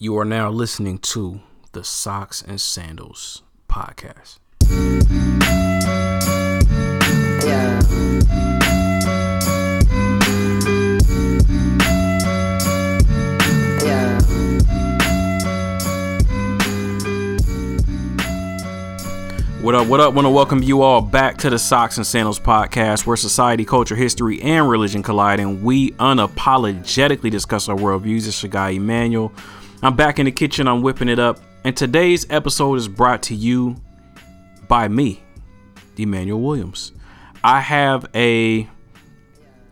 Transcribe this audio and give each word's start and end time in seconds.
You 0.00 0.16
are 0.18 0.24
now 0.24 0.48
listening 0.48 0.98
to 0.98 1.40
the 1.72 1.82
Socks 1.82 2.40
and 2.40 2.60
Sandals 2.60 3.42
podcast. 3.68 4.38
Yeah. 7.44 7.80
Yeah. 13.82 14.20
What 19.60 19.74
up, 19.74 19.88
what 19.88 19.98
up? 19.98 20.14
Want 20.14 20.26
to 20.26 20.30
welcome 20.30 20.62
you 20.62 20.82
all 20.82 21.00
back 21.00 21.38
to 21.38 21.50
the 21.50 21.58
Socks 21.58 21.96
and 21.96 22.06
Sandals 22.06 22.38
podcast, 22.38 23.04
where 23.04 23.16
society, 23.16 23.64
culture, 23.64 23.96
history, 23.96 24.40
and 24.42 24.70
religion 24.70 25.02
collide, 25.02 25.40
and 25.40 25.60
we 25.64 25.90
unapologetically 25.94 27.32
discuss 27.32 27.68
our 27.68 27.76
worldviews. 27.76 28.28
It's 28.28 28.44
guy, 28.44 28.70
Emmanuel. 28.70 29.32
I'm 29.80 29.94
back 29.94 30.18
in 30.18 30.24
the 30.24 30.32
kitchen, 30.32 30.66
I'm 30.66 30.82
whipping 30.82 31.08
it 31.08 31.20
up, 31.20 31.38
and 31.62 31.76
today's 31.76 32.28
episode 32.30 32.74
is 32.74 32.88
brought 32.88 33.22
to 33.24 33.34
you 33.34 33.76
by 34.66 34.88
me, 34.88 35.22
Emmanuel 35.96 36.40
Williams. 36.40 36.90
I 37.44 37.60
have 37.60 38.04
a 38.12 38.68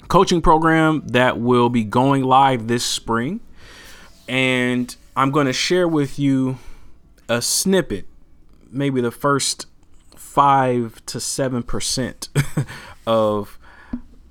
coaching 0.06 0.42
program 0.42 1.02
that 1.09 1.41
will 1.41 1.69
be 1.70 1.82
going 1.82 2.23
live 2.23 2.69
this 2.69 2.84
spring, 2.84 3.41
and 4.29 4.95
I'm 5.16 5.32
going 5.32 5.46
to 5.46 5.52
share 5.52 5.88
with 5.88 6.20
you 6.20 6.59
a 7.29 7.43
snippet, 7.43 8.07
maybe 8.70 9.01
the 9.01 9.10
first 9.10 9.66
five 10.15 11.04
to 11.07 11.18
seven 11.18 11.65
percent 11.65 12.29
of 13.09 13.59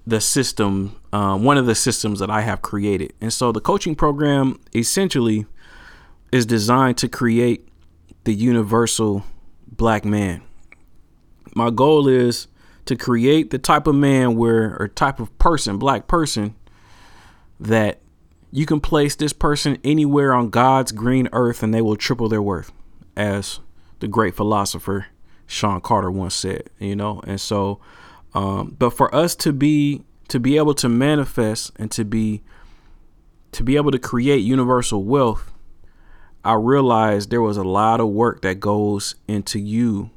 the 0.08 0.22
system, 0.22 0.96
uh, 1.12 1.38
one 1.38 1.58
of 1.58 1.66
the 1.66 1.76
systems 1.76 2.20
that 2.20 2.30
I 2.30 2.42
have 2.42 2.62
created. 2.62 3.12
And 3.20 3.34
so 3.34 3.52
the 3.52 3.60
coaching 3.60 3.96
program 3.96 4.62
essentially 4.74 5.46
is 6.36 6.46
designed 6.46 6.98
to 6.98 7.08
create 7.08 7.66
the 8.26 8.34
universal 8.34 9.24
black 9.68 10.04
man. 10.04 10.42
My 11.56 11.70
goal 11.70 12.10
is 12.10 12.48
to 12.86 12.98
create 12.98 13.52
the 13.52 13.58
type 13.58 13.88
of 13.88 13.96
man 13.96 14.36
where, 14.36 14.76
or 14.78 14.90
type 14.90 15.22
of 15.22 15.36
person, 15.40 15.78
black 15.78 16.08
person, 16.08 16.54
that 17.58 18.02
you 18.52 18.66
can 18.66 18.82
place 18.82 19.16
this 19.16 19.32
person 19.32 19.78
anywhere 19.86 20.34
on 20.34 20.50
God's 20.50 20.92
green 20.92 21.30
earth 21.32 21.64
and 21.64 21.74
they 21.74 21.82
will 21.82 21.96
triple 21.96 22.28
their 22.28 22.42
worth, 22.42 22.74
as 23.16 23.62
the 24.02 24.08
great 24.10 24.36
philosopher 24.36 25.08
Sean 25.48 25.80
Carter 25.80 26.12
once 26.12 26.36
said, 26.36 26.70
you 26.80 26.98
know. 26.98 27.22
And 27.26 27.40
so, 27.40 27.80
um, 28.34 28.76
but 28.78 28.90
for 28.90 29.14
us 29.16 29.36
to 29.38 29.54
be 29.54 30.04
to 30.28 30.40
be 30.40 30.58
able 30.58 30.74
to 30.74 30.90
manifest 30.90 31.72
and 31.78 31.90
to 31.92 32.04
be 32.04 32.44
to 33.54 33.64
be 33.64 33.78
able 33.78 33.92
to 33.92 34.00
create 34.00 34.40
universal 34.40 35.06
wealth, 35.06 35.54
I 36.46 36.54
realized 36.54 37.32
there 37.32 37.42
was 37.42 37.58
a 37.58 37.64
lot 37.64 38.00
of 38.00 38.10
work 38.10 38.44
that 38.44 38.60
goes 38.60 39.16
into 39.28 39.60
you, 39.60 40.12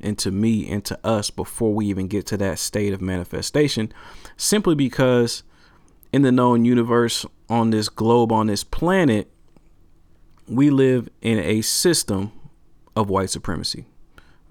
into 0.00 0.30
me, 0.30 0.66
into 0.66 0.98
us 1.06 1.28
before 1.28 1.74
we 1.74 1.84
even 1.86 2.08
get 2.08 2.24
to 2.28 2.38
that 2.38 2.58
state 2.58 2.94
of 2.94 3.02
manifestation, 3.02 3.92
simply 4.38 4.74
because 4.74 5.42
in 6.14 6.22
the 6.22 6.32
known 6.32 6.64
universe, 6.64 7.26
on 7.50 7.70
this 7.70 7.90
globe, 7.90 8.32
on 8.32 8.46
this 8.46 8.64
planet, 8.64 9.30
we 10.48 10.70
live 10.70 11.10
in 11.20 11.38
a 11.38 11.60
system 11.60 12.32
of 12.96 13.10
white 13.10 13.28
supremacy. 13.28 13.84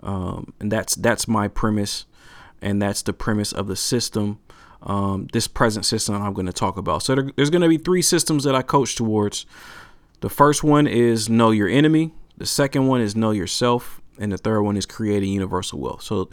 Um, 0.04 0.54
and 0.60 0.72
that's 0.72 0.94
that's 0.94 1.28
my 1.28 1.48
premise, 1.48 2.06
and 2.62 2.80
that's 2.80 3.02
the 3.02 3.14
premise 3.14 3.52
of 3.52 3.66
the 3.66 3.76
system. 3.76 4.40
Um, 4.84 5.28
this 5.34 5.48
present 5.48 5.86
system 5.86 6.16
I'm 6.16 6.34
going 6.34 6.46
to 6.46 6.54
talk 6.54 6.78
about. 6.78 7.04
So 7.04 7.16
there, 7.16 7.30
there's 7.36 7.50
going 7.50 7.64
to 7.64 7.68
be 7.68 7.80
three 7.80 8.04
systems 8.04 8.44
that 8.44 8.54
I 8.54 8.62
coach 8.62 8.96
towards. 8.96 9.48
The 10.22 10.30
first 10.30 10.64
one 10.64 10.88
is 10.88 11.30
know 11.30 11.52
your 11.52 11.70
enemy. 11.70 12.14
The 12.38 12.45
second 12.45 12.88
one 12.88 13.02
is 13.02 13.16
know 13.16 13.31
yourself, 13.31 14.02
and 14.20 14.32
the 14.32 14.38
third 14.38 14.61
one 14.61 14.77
is 14.77 14.86
creating 14.86 15.32
universal 15.32 15.80
wealth. 15.80 16.04
So 16.04 16.30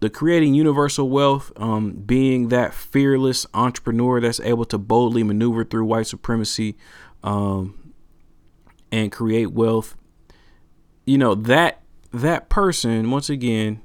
the 0.00 0.10
creating 0.10 0.54
universal 0.54 1.08
wealth, 1.08 1.52
um, 1.56 1.92
being 1.92 2.48
that 2.48 2.72
fearless 2.72 3.46
entrepreneur 3.52 4.20
that's 4.20 4.40
able 4.40 4.64
to 4.66 4.78
boldly 4.78 5.22
maneuver 5.22 5.64
through 5.64 5.86
white 5.86 6.06
supremacy 6.06 6.76
um, 7.22 7.92
and 8.92 9.10
create 9.10 9.52
wealth. 9.52 9.96
You 11.04 11.18
know 11.18 11.34
that 11.34 11.82
that 12.12 12.48
person 12.48 13.10
once 13.10 13.28
again 13.28 13.80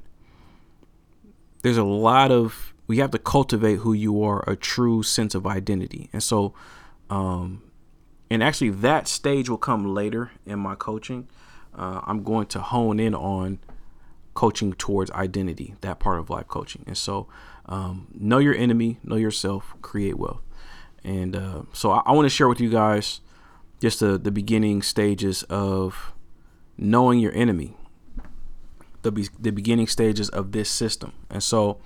there's 1.62 1.78
a 1.78 1.84
lot 1.84 2.31
of 2.31 2.73
we 2.88 2.97
have 2.97 3.12
to 3.12 3.18
cultivate 3.18 3.78
who 3.79 3.94
you 3.94 4.23
are 4.23 4.44
a 4.47 4.56
true 4.56 5.03
sense 5.03 5.35
of 5.35 5.45
identity 5.45 6.09
and 6.13 6.23
so 6.23 6.53
um 7.09 7.62
and 8.33 8.44
actually 8.44 8.69
that 8.69 9.07
stage 9.07 9.49
will 9.49 9.57
come 9.57 9.94
later 9.94 10.31
in 10.45 10.59
my 10.59 10.75
coaching 10.75 11.27
uh, 11.77 12.01
i'm 12.05 12.23
going 12.23 12.47
to 12.47 12.59
hone 12.59 12.99
in 12.99 13.13
on 13.13 13.59
coaching 14.33 14.73
towards 14.73 15.11
identity 15.11 15.75
that 15.81 15.99
part 15.99 16.19
of 16.19 16.29
life 16.29 16.47
coaching 16.47 16.83
and 16.88 16.97
so 16.97 17.27
um, 17.67 18.07
know 18.13 18.39
your 18.39 18.55
enemy 18.55 18.97
know 19.03 19.16
yourself 19.16 19.73
create 19.81 20.17
wealth 20.17 20.41
and 21.03 21.35
uh, 21.35 21.61
so 21.71 21.91
i, 21.91 22.01
I 22.05 22.11
want 22.11 22.25
to 22.25 22.29
share 22.29 22.47
with 22.47 22.59
you 22.59 22.69
guys 22.69 23.21
just 23.79 23.99
the, 23.99 24.17
the 24.17 24.31
beginning 24.31 24.81
stages 24.81 25.44
of 25.44 26.13
knowing 26.77 27.19
your 27.19 27.33
enemy 27.33 27.75
the, 29.03 29.11
be- 29.11 29.29
the 29.39 29.51
beginning 29.51 29.88
stages 29.88 30.29
of 30.29 30.51
this 30.51 30.69
system. 30.69 31.13
And 31.29 31.44
so, 31.44 31.77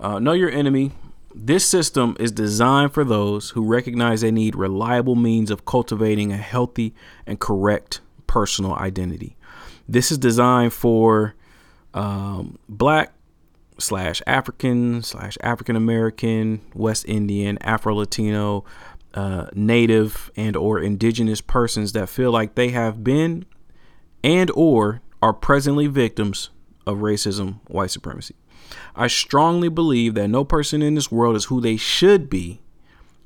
uh, 0.00 0.18
know 0.18 0.32
your 0.32 0.50
enemy. 0.50 0.92
This 1.34 1.66
system 1.66 2.16
is 2.20 2.30
designed 2.30 2.92
for 2.92 3.04
those 3.04 3.50
who 3.50 3.64
recognize 3.64 4.20
they 4.20 4.30
need 4.30 4.54
reliable 4.54 5.14
means 5.14 5.50
of 5.50 5.64
cultivating 5.64 6.32
a 6.32 6.36
healthy 6.36 6.94
and 7.26 7.40
correct 7.40 8.00
personal 8.26 8.74
identity. 8.74 9.36
This 9.88 10.12
is 10.12 10.18
designed 10.18 10.72
for 10.72 11.34
um, 11.94 12.58
black 12.68 13.14
slash 13.78 14.22
African 14.26 15.02
slash 15.02 15.36
African 15.42 15.76
American, 15.76 16.60
West 16.74 17.04
Indian, 17.08 17.58
Afro 17.62 17.94
Latino, 17.94 18.64
uh, 19.14 19.46
Native 19.54 20.30
and 20.36 20.56
or 20.56 20.80
Indigenous 20.80 21.40
persons 21.40 21.92
that 21.92 22.08
feel 22.08 22.30
like 22.30 22.54
they 22.54 22.70
have 22.70 23.02
been 23.02 23.44
and 24.22 24.50
or 24.54 25.02
are 25.20 25.32
presently 25.32 25.86
victims 25.86 26.50
of 26.86 26.98
racism, 26.98 27.60
white 27.68 27.90
supremacy. 27.90 28.34
I 28.94 29.06
strongly 29.06 29.68
believe 29.68 30.14
that 30.14 30.28
no 30.28 30.44
person 30.44 30.82
in 30.82 30.94
this 30.94 31.10
world 31.10 31.36
is 31.36 31.46
who 31.46 31.60
they 31.60 31.76
should 31.76 32.28
be 32.28 32.60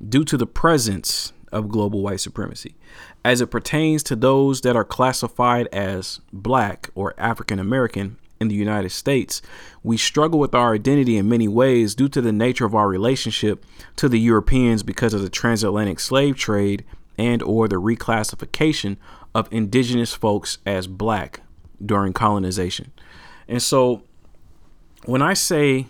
due 0.07 0.23
to 0.25 0.37
the 0.37 0.47
presence 0.47 1.33
of 1.51 1.69
global 1.69 2.01
white 2.01 2.19
supremacy. 2.19 2.75
As 3.23 3.41
it 3.41 3.47
pertains 3.47 4.03
to 4.03 4.15
those 4.15 4.61
that 4.61 4.75
are 4.75 4.85
classified 4.85 5.67
as 5.67 6.21
black 6.31 6.89
or 6.95 7.13
African 7.17 7.59
American 7.59 8.17
in 8.39 8.47
the 8.47 8.55
United 8.55 8.91
States, 8.91 9.41
we 9.83 9.97
struggle 9.97 10.39
with 10.39 10.53
our 10.53 10.73
identity 10.73 11.17
in 11.17 11.27
many 11.27 11.47
ways 11.47 11.95
due 11.95 12.09
to 12.09 12.21
the 12.21 12.31
nature 12.31 12.65
of 12.65 12.75
our 12.75 12.87
relationship 12.87 13.65
to 13.95 14.07
the 14.07 14.19
Europeans 14.19 14.83
because 14.83 15.13
of 15.13 15.21
the 15.21 15.29
transatlantic 15.29 15.99
slave 15.99 16.37
trade 16.37 16.85
and 17.17 17.41
or 17.41 17.67
the 17.67 17.81
reclassification 17.81 18.97
of 19.33 19.51
indigenous 19.51 20.13
folks 20.13 20.59
as 20.65 20.87
black 20.87 21.41
during 21.83 22.13
colonization. 22.13 22.91
And 23.47 23.61
so 23.61 24.03
when 25.05 25.21
I 25.21 25.33
say 25.33 25.87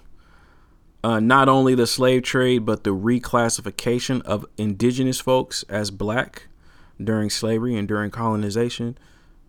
uh, 1.03 1.19
not 1.19 1.47
only 1.47 1.75
the 1.75 1.87
slave 1.87 2.23
trade, 2.23 2.65
but 2.65 2.83
the 2.83 2.95
reclassification 2.95 4.21
of 4.23 4.45
indigenous 4.57 5.19
folks 5.19 5.63
as 5.69 5.91
black 5.91 6.47
during 7.01 7.29
slavery 7.29 7.75
and 7.75 7.87
during 7.87 8.11
colonization, 8.11 8.97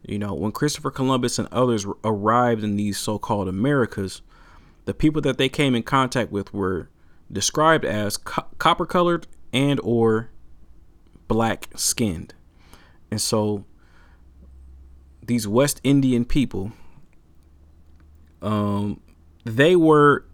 you 0.02 0.18
know, 0.18 0.34
when 0.34 0.52
Christopher 0.52 0.90
Columbus 0.90 1.38
and 1.38 1.48
others 1.50 1.86
arrived 2.04 2.62
in 2.62 2.76
these 2.76 2.98
so 2.98 3.18
called 3.18 3.48
Americas, 3.48 4.22
the 4.84 4.94
people 4.94 5.20
that 5.22 5.38
they 5.38 5.48
came 5.48 5.74
in 5.74 5.82
contact 5.82 6.30
with 6.30 6.54
were 6.54 6.88
described 7.30 7.84
as 7.84 8.16
co- 8.16 8.46
copper 8.58 8.86
colored 8.86 9.26
and 9.52 9.80
or 9.82 10.30
black 11.26 11.68
skinned. 11.74 12.34
And 13.10 13.20
so 13.20 13.64
these 15.26 15.46
West 15.48 15.80
Indian 15.82 16.24
people, 16.24 16.72
um, 18.40 19.00
they 19.56 19.76
were 19.76 20.24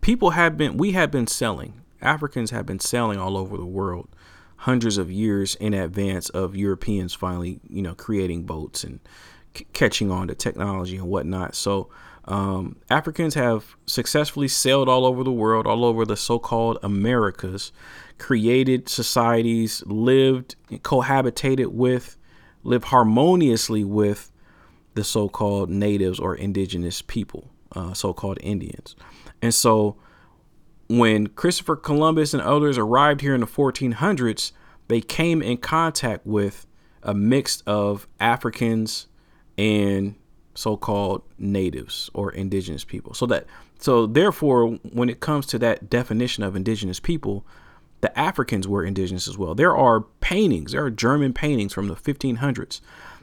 people 0.00 0.30
have 0.30 0.56
been 0.56 0.76
we 0.76 0.92
have 0.92 1.10
been 1.10 1.26
selling. 1.26 1.80
Africans 2.00 2.50
have 2.50 2.66
been 2.66 2.80
selling 2.80 3.18
all 3.18 3.36
over 3.36 3.56
the 3.56 3.66
world 3.66 4.08
hundreds 4.56 4.96
of 4.98 5.10
years 5.10 5.54
in 5.56 5.74
advance 5.74 6.28
of 6.30 6.56
Europeans 6.56 7.14
finally, 7.14 7.60
you 7.68 7.82
know, 7.82 7.94
creating 7.94 8.44
boats 8.44 8.84
and 8.84 9.00
c- 9.56 9.66
catching 9.72 10.10
on 10.10 10.28
to 10.28 10.34
technology 10.34 10.96
and 10.96 11.06
whatnot. 11.06 11.54
So 11.54 11.90
um, 12.26 12.76
Africans 12.88 13.34
have 13.34 13.74
successfully 13.86 14.48
sailed 14.48 14.88
all 14.88 15.04
over 15.04 15.24
the 15.24 15.32
world, 15.32 15.66
all 15.66 15.84
over 15.84 16.04
the 16.04 16.16
so-called 16.16 16.78
Americas, 16.82 17.72
created 18.18 18.88
societies, 18.88 19.82
lived, 19.86 20.54
cohabitated 20.70 21.68
with, 21.72 22.16
lived 22.62 22.84
harmoniously 22.84 23.82
with 23.82 24.30
the 24.94 25.02
so-called 25.02 25.70
natives 25.70 26.20
or 26.20 26.36
indigenous 26.36 27.02
people, 27.02 27.50
uh, 27.74 27.92
so-called 27.92 28.38
Indians. 28.42 28.96
And 29.40 29.52
so 29.52 29.96
when 30.88 31.28
Christopher 31.28 31.76
Columbus 31.76 32.34
and 32.34 32.42
others 32.42 32.78
arrived 32.78 33.20
here 33.20 33.34
in 33.34 33.40
the 33.40 33.46
1400s, 33.46 34.52
they 34.88 35.00
came 35.00 35.42
in 35.42 35.56
contact 35.58 36.26
with 36.26 36.66
a 37.02 37.14
mix 37.14 37.62
of 37.66 38.06
Africans 38.20 39.06
and 39.56 40.14
so-called 40.54 41.22
natives 41.38 42.10
or 42.14 42.30
indigenous 42.32 42.84
people. 42.84 43.14
So 43.14 43.26
that 43.26 43.46
so 43.78 44.06
therefore 44.06 44.68
when 44.92 45.08
it 45.08 45.20
comes 45.20 45.46
to 45.46 45.58
that 45.60 45.88
definition 45.88 46.44
of 46.44 46.54
indigenous 46.54 47.00
people, 47.00 47.44
the 48.02 48.16
Africans 48.18 48.68
were 48.68 48.84
indigenous 48.84 49.26
as 49.26 49.38
well. 49.38 49.54
There 49.54 49.76
are 49.76 50.02
paintings, 50.20 50.72
there 50.72 50.84
are 50.84 50.90
German 50.90 51.32
paintings 51.32 51.72
from 51.72 51.88
the 51.88 51.94
1500s 51.94 52.80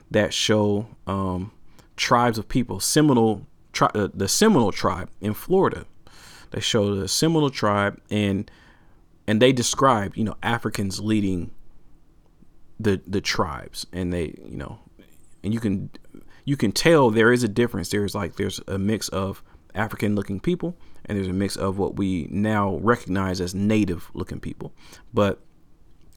that 0.09 0.33
show 0.33 0.87
um, 1.05 1.51
tribes 1.97 2.37
of 2.37 2.47
people, 2.47 2.79
Seminole, 2.79 3.45
tri- 3.73 3.91
uh, 3.93 4.09
the 4.13 4.27
Seminole 4.27 4.71
tribe 4.71 5.09
in 5.21 5.33
Florida. 5.33 5.85
They 6.51 6.59
show 6.59 6.95
the 6.95 7.07
Seminole 7.07 7.49
tribe 7.49 7.99
and 8.09 8.49
and 9.27 9.39
they 9.39 9.51
describe, 9.51 10.15
you 10.15 10.23
know, 10.23 10.35
Africans 10.41 10.99
leading 10.99 11.51
the 12.79 13.01
the 13.05 13.21
tribes, 13.21 13.85
and 13.93 14.11
they, 14.11 14.33
you 14.43 14.57
know, 14.57 14.79
and 15.43 15.53
you 15.53 15.59
can 15.59 15.91
you 16.45 16.57
can 16.57 16.71
tell 16.71 17.11
there 17.11 17.31
is 17.31 17.43
a 17.43 17.47
difference. 17.47 17.89
There's 17.89 18.15
like 18.15 18.37
there's 18.37 18.59
a 18.67 18.79
mix 18.79 19.07
of 19.09 19.43
African 19.75 20.15
looking 20.15 20.39
people 20.39 20.75
and 21.09 21.17
there's 21.17 21.27
a 21.27 21.33
mix 21.33 21.55
of 21.55 21.77
what 21.77 21.95
we 21.95 22.27
now 22.29 22.77
recognize 22.77 23.41
as 23.41 23.55
native 23.55 24.09
looking 24.13 24.39
people. 24.39 24.73
But 25.13 25.39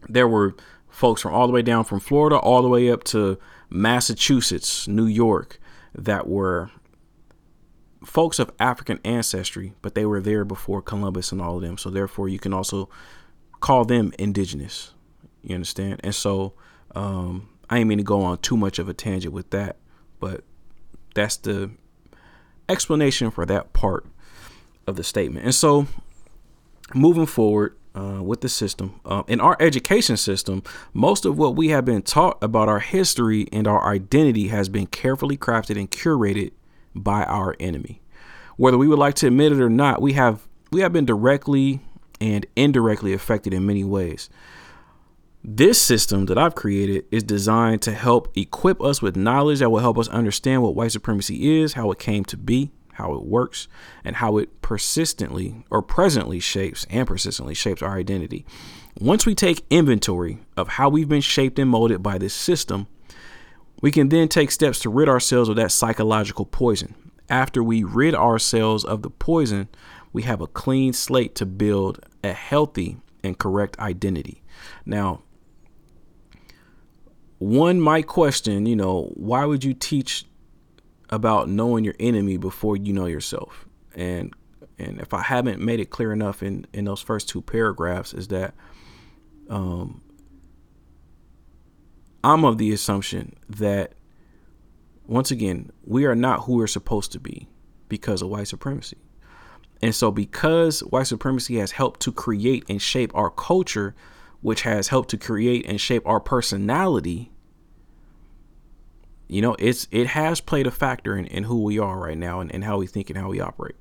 there 0.08 0.28
were 0.28 0.54
folks 0.88 1.22
from 1.22 1.34
all 1.34 1.46
the 1.46 1.52
way 1.52 1.62
down 1.62 1.84
from 1.84 1.98
Florida 1.98 2.36
all 2.36 2.60
the 2.60 2.68
way 2.68 2.90
up 2.90 3.02
to 3.04 3.38
Massachusetts, 3.70 4.86
New 4.86 5.06
York 5.06 5.58
that 5.94 6.28
were 6.28 6.70
folks 8.04 8.38
of 8.38 8.50
African 8.58 8.98
ancestry, 9.04 9.74
but 9.82 9.94
they 9.94 10.06
were 10.06 10.20
there 10.20 10.44
before 10.44 10.82
Columbus 10.82 11.32
and 11.32 11.40
all 11.40 11.56
of 11.56 11.62
them. 11.62 11.78
So 11.78 11.90
therefore 11.90 12.28
you 12.28 12.38
can 12.38 12.52
also 12.52 12.88
call 13.60 13.84
them 13.84 14.12
indigenous. 14.18 14.92
You 15.42 15.54
understand? 15.54 16.00
And 16.04 16.14
so 16.14 16.54
um, 16.94 17.48
I 17.70 17.78
ain't 17.78 17.88
mean 17.88 17.98
to 17.98 18.04
go 18.04 18.22
on 18.22 18.38
too 18.38 18.56
much 18.56 18.78
of 18.78 18.88
a 18.88 18.94
tangent 18.94 19.32
with 19.32 19.50
that. 19.50 19.76
But 20.20 20.44
that's 21.14 21.36
the 21.36 21.70
explanation 22.68 23.30
for 23.30 23.46
that 23.46 23.72
part 23.72 24.06
of 24.86 24.96
the 24.96 25.04
statement. 25.04 25.44
And 25.44 25.54
so, 25.54 25.86
moving 26.94 27.26
forward 27.26 27.76
uh, 27.94 28.22
with 28.22 28.40
the 28.40 28.48
system, 28.48 29.00
uh, 29.04 29.22
in 29.26 29.40
our 29.40 29.56
education 29.60 30.16
system, 30.16 30.62
most 30.92 31.24
of 31.24 31.38
what 31.38 31.56
we 31.56 31.68
have 31.68 31.84
been 31.84 32.02
taught 32.02 32.38
about 32.42 32.68
our 32.68 32.80
history 32.80 33.48
and 33.52 33.66
our 33.66 33.92
identity 33.92 34.48
has 34.48 34.68
been 34.68 34.86
carefully 34.86 35.36
crafted 35.36 35.78
and 35.78 35.90
curated 35.90 36.52
by 36.94 37.24
our 37.24 37.56
enemy. 37.60 38.00
Whether 38.56 38.78
we 38.78 38.88
would 38.88 38.98
like 38.98 39.14
to 39.16 39.26
admit 39.26 39.52
it 39.52 39.60
or 39.60 39.70
not, 39.70 40.02
we 40.02 40.12
have 40.12 40.46
we 40.70 40.80
have 40.80 40.92
been 40.92 41.04
directly 41.04 41.80
and 42.20 42.46
indirectly 42.56 43.12
affected 43.12 43.52
in 43.52 43.66
many 43.66 43.84
ways. 43.84 44.30
This 45.44 45.82
system 45.82 46.26
that 46.26 46.38
I've 46.38 46.54
created 46.54 47.04
is 47.10 47.24
designed 47.24 47.82
to 47.82 47.92
help 47.92 48.36
equip 48.36 48.80
us 48.80 49.02
with 49.02 49.16
knowledge 49.16 49.58
that 49.58 49.70
will 49.70 49.80
help 49.80 49.98
us 49.98 50.06
understand 50.08 50.62
what 50.62 50.76
white 50.76 50.92
supremacy 50.92 51.60
is, 51.60 51.72
how 51.72 51.90
it 51.90 51.98
came 51.98 52.24
to 52.26 52.36
be, 52.36 52.70
how 52.92 53.12
it 53.14 53.24
works, 53.24 53.66
and 54.04 54.16
how 54.16 54.38
it 54.38 54.62
persistently 54.62 55.64
or 55.68 55.82
presently 55.82 56.38
shapes 56.38 56.86
and 56.90 57.08
persistently 57.08 57.54
shapes 57.54 57.82
our 57.82 57.98
identity. 57.98 58.46
Once 59.00 59.26
we 59.26 59.34
take 59.34 59.64
inventory 59.68 60.38
of 60.56 60.68
how 60.68 60.88
we've 60.88 61.08
been 61.08 61.20
shaped 61.20 61.58
and 61.58 61.70
molded 61.70 62.02
by 62.02 62.18
this 62.18 62.34
system, 62.34 62.86
we 63.82 63.90
can 63.90 64.08
then 64.08 64.28
take 64.28 64.50
steps 64.50 64.78
to 64.78 64.90
rid 64.90 65.08
ourselves 65.08 65.50
of 65.50 65.56
that 65.56 65.72
psychological 65.72 66.46
poison. 66.46 66.94
After 67.28 67.62
we 67.62 67.82
rid 67.82 68.14
ourselves 68.14 68.84
of 68.84 69.02
the 69.02 69.10
poison, 69.10 69.68
we 70.12 70.22
have 70.22 70.40
a 70.40 70.46
clean 70.46 70.92
slate 70.92 71.34
to 71.36 71.46
build 71.46 72.00
a 72.22 72.32
healthy 72.32 72.98
and 73.24 73.38
correct 73.38 73.78
identity. 73.78 74.42
Now, 74.86 75.22
one 77.38 77.80
might 77.80 78.06
question, 78.06 78.66
you 78.66 78.76
know, 78.76 79.10
why 79.14 79.44
would 79.44 79.64
you 79.64 79.74
teach 79.74 80.26
about 81.10 81.48
knowing 81.48 81.82
your 81.82 81.96
enemy 81.98 82.36
before 82.36 82.76
you 82.76 82.92
know 82.92 83.06
yourself? 83.06 83.66
And 83.94 84.32
and 84.78 85.00
if 85.00 85.12
I 85.12 85.22
haven't 85.22 85.60
made 85.60 85.80
it 85.80 85.90
clear 85.90 86.12
enough 86.12 86.42
in 86.42 86.66
in 86.72 86.84
those 86.84 87.00
first 87.00 87.28
two 87.28 87.42
paragraphs, 87.42 88.14
is 88.14 88.28
that 88.28 88.54
um, 89.50 90.01
I'm 92.24 92.44
of 92.44 92.58
the 92.58 92.72
assumption 92.72 93.36
that 93.48 93.94
once 95.06 95.30
again 95.30 95.70
we 95.84 96.04
are 96.04 96.14
not 96.14 96.44
who 96.44 96.56
we're 96.56 96.66
supposed 96.66 97.12
to 97.12 97.20
be 97.20 97.48
because 97.88 98.22
of 98.22 98.28
white 98.28 98.48
supremacy. 98.48 98.98
And 99.82 99.94
so, 99.94 100.12
because 100.12 100.80
white 100.80 101.08
supremacy 101.08 101.56
has 101.56 101.72
helped 101.72 102.00
to 102.00 102.12
create 102.12 102.64
and 102.68 102.80
shape 102.80 103.10
our 103.14 103.30
culture, 103.30 103.96
which 104.40 104.62
has 104.62 104.88
helped 104.88 105.10
to 105.10 105.18
create 105.18 105.66
and 105.66 105.80
shape 105.80 106.06
our 106.06 106.20
personality, 106.20 107.32
you 109.26 109.42
know, 109.42 109.56
it's 109.58 109.88
it 109.90 110.06
has 110.08 110.40
played 110.40 110.68
a 110.68 110.70
factor 110.70 111.16
in, 111.16 111.26
in 111.26 111.44
who 111.44 111.62
we 111.62 111.80
are 111.80 111.98
right 111.98 112.16
now 112.16 112.38
and, 112.38 112.54
and 112.54 112.62
how 112.62 112.78
we 112.78 112.86
think 112.86 113.10
and 113.10 113.18
how 113.18 113.28
we 113.28 113.40
operate. 113.40 113.74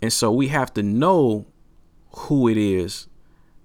And 0.00 0.12
so 0.12 0.32
we 0.32 0.48
have 0.48 0.72
to 0.74 0.82
know 0.82 1.46
who 2.10 2.48
it 2.48 2.56
is 2.56 3.06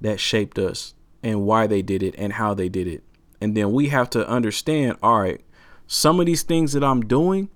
that 0.01 0.19
shaped 0.19 0.59
us 0.59 0.93
and 1.23 1.43
why 1.43 1.67
they 1.67 1.81
did 1.81 2.03
it 2.03 2.15
and 2.17 2.33
how 2.33 2.53
they 2.53 2.67
did 2.67 2.87
it. 2.87 3.03
And 3.41 3.57
then 3.57 3.71
we 3.71 3.89
have 3.89 4.09
to 4.11 4.27
understand, 4.27 4.97
all 5.01 5.19
right, 5.19 5.41
some 5.87 6.19
of 6.19 6.25
these 6.25 6.43
things 6.43 6.73
that 6.73 6.83
I'm 6.83 7.01
doing, 7.01 7.49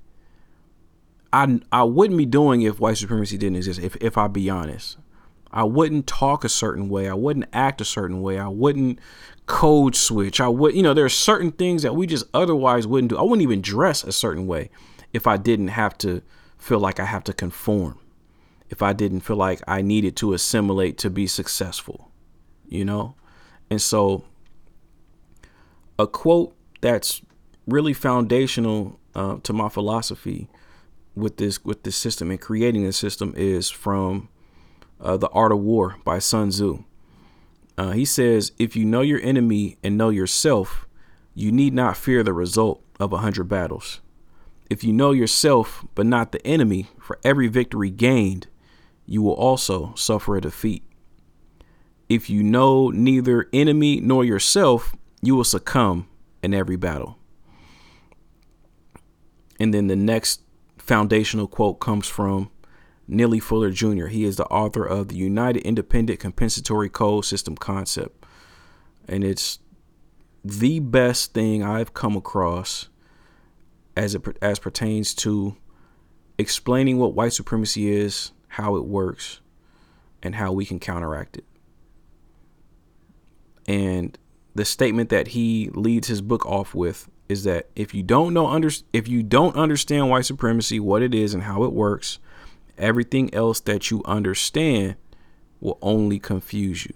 I 1.31 1.59
I 1.71 1.83
wouldn't 1.83 2.17
be 2.17 2.25
doing 2.25 2.63
if 2.63 2.79
white 2.79 2.97
supremacy 2.97 3.37
didn't 3.37 3.57
exist, 3.57 3.79
if 3.79 3.95
if 3.97 4.17
I 4.17 4.27
be 4.27 4.49
honest. 4.49 4.97
I 5.51 5.63
wouldn't 5.63 6.05
talk 6.05 6.43
a 6.43 6.49
certain 6.49 6.89
way. 6.89 7.07
I 7.07 7.13
wouldn't 7.13 7.47
act 7.53 7.79
a 7.79 7.85
certain 7.85 8.21
way. 8.21 8.37
I 8.37 8.49
wouldn't 8.49 8.99
code 9.45 9.95
switch. 9.95 10.41
I 10.41 10.49
would, 10.49 10.75
you 10.75 10.83
know, 10.83 10.93
there 10.93 11.05
are 11.05 11.09
certain 11.09 11.51
things 11.51 11.83
that 11.83 11.95
we 11.95 12.07
just 12.07 12.25
otherwise 12.33 12.85
wouldn't 12.85 13.11
do. 13.11 13.17
I 13.17 13.21
wouldn't 13.21 13.41
even 13.41 13.61
dress 13.61 14.03
a 14.03 14.11
certain 14.11 14.47
way 14.47 14.69
if 15.13 15.27
I 15.27 15.37
didn't 15.37 15.69
have 15.69 15.97
to 15.99 16.21
feel 16.57 16.79
like 16.79 16.99
I 16.99 17.05
have 17.05 17.23
to 17.25 17.33
conform. 17.33 17.99
If 18.69 18.81
I 18.81 18.91
didn't 18.91 19.21
feel 19.21 19.37
like 19.37 19.61
I 19.67 19.81
needed 19.81 20.17
to 20.17 20.33
assimilate 20.33 20.97
to 20.97 21.09
be 21.09 21.27
successful, 21.27 22.11
you 22.67 22.83
know? 22.83 23.15
And 23.69 23.81
so 23.81 24.25
a 25.97 26.07
quote 26.07 26.55
that's 26.81 27.21
really 27.67 27.93
foundational 27.93 28.99
uh, 29.13 29.37
to 29.43 29.53
my 29.53 29.69
philosophy 29.69 30.49
with 31.15 31.37
this 31.37 31.63
with 31.63 31.83
this 31.83 31.95
system 31.95 32.29
and 32.29 32.41
creating 32.41 32.83
this 32.83 32.97
system 32.97 33.33
is 33.37 33.69
from 33.69 34.29
uh, 34.99 35.17
The 35.17 35.29
Art 35.29 35.51
of 35.51 35.59
War 35.59 35.95
by 36.03 36.19
Sun 36.19 36.49
Tzu. 36.49 36.83
Uh, 37.77 37.91
he 37.91 38.05
says, 38.05 38.51
If 38.57 38.75
you 38.75 38.85
know 38.85 39.01
your 39.01 39.19
enemy 39.21 39.77
and 39.83 39.97
know 39.97 40.09
yourself, 40.09 40.87
you 41.33 41.51
need 41.51 41.73
not 41.73 41.97
fear 41.97 42.23
the 42.23 42.33
result 42.33 42.83
of 42.99 43.11
a 43.11 43.17
hundred 43.17 43.45
battles. 43.45 44.01
If 44.69 44.83
you 44.83 44.93
know 44.93 45.11
yourself 45.11 45.85
but 45.93 46.05
not 46.05 46.31
the 46.31 46.45
enemy, 46.45 46.87
for 46.99 47.19
every 47.23 47.47
victory 47.47 47.89
gained, 47.89 48.47
you 49.05 49.21
will 49.21 49.33
also 49.33 49.93
suffer 49.95 50.35
a 50.35 50.41
defeat. 50.41 50.83
If 52.09 52.29
you 52.29 52.43
know 52.43 52.89
neither 52.89 53.49
enemy 53.53 53.99
nor 53.99 54.23
yourself, 54.23 54.95
you 55.25 55.35
will 55.35 55.43
succumb 55.43 56.07
in 56.43 56.53
every 56.53 56.75
battle. 56.75 57.17
And 59.59 59.73
then 59.73 59.87
the 59.87 59.95
next 59.95 60.41
foundational 60.77 61.47
quote 61.47 61.79
comes 61.79 62.07
from 62.07 62.51
Neely 63.07 63.39
Fuller 63.39 63.71
Jr. 63.71 64.07
He 64.07 64.23
is 64.23 64.35
the 64.35 64.45
author 64.45 64.83
of 64.83 65.07
the 65.07 65.15
United 65.15 65.61
Independent 65.61 66.19
Compensatory 66.19 66.89
Code 66.89 67.25
System 67.25 67.55
Concept. 67.55 68.25
And 69.07 69.23
it's 69.23 69.59
the 70.43 70.79
best 70.79 71.33
thing 71.33 71.63
I've 71.63 71.93
come 71.93 72.15
across 72.15 72.89
as 73.95 74.13
it 74.13 74.23
as 74.41 74.59
pertains 74.59 75.13
to 75.15 75.55
explaining 76.37 76.97
what 76.97 77.13
white 77.13 77.33
supremacy 77.33 77.89
is, 77.89 78.31
how 78.49 78.75
it 78.75 78.85
works, 78.85 79.39
and 80.21 80.35
how 80.35 80.51
we 80.51 80.65
can 80.65 80.79
counteract 80.79 81.37
it. 81.37 81.45
And 83.67 84.17
the 84.55 84.65
statement 84.65 85.09
that 85.09 85.29
he 85.29 85.69
leads 85.73 86.07
his 86.07 86.21
book 86.21 86.45
off 86.45 86.73
with 86.73 87.09
is 87.27 87.43
that 87.43 87.67
if 87.75 87.93
you 87.93 88.01
don't 88.01 88.33
know 88.33 88.47
under 88.47 88.69
if 88.93 89.07
you 89.07 89.21
don't 89.21 89.55
understand 89.55 90.09
white 90.09 90.25
supremacy, 90.25 90.79
what 90.79 91.01
it 91.01 91.13
is 91.13 91.33
and 91.33 91.43
how 91.43 91.63
it 91.63 91.73
works, 91.73 92.19
Everything 92.77 93.33
else 93.33 93.59
that 93.61 93.89
you 93.89 94.01
understand 94.05 94.95
will 95.61 95.77
only 95.81 96.19
confuse 96.19 96.85
you. 96.85 96.93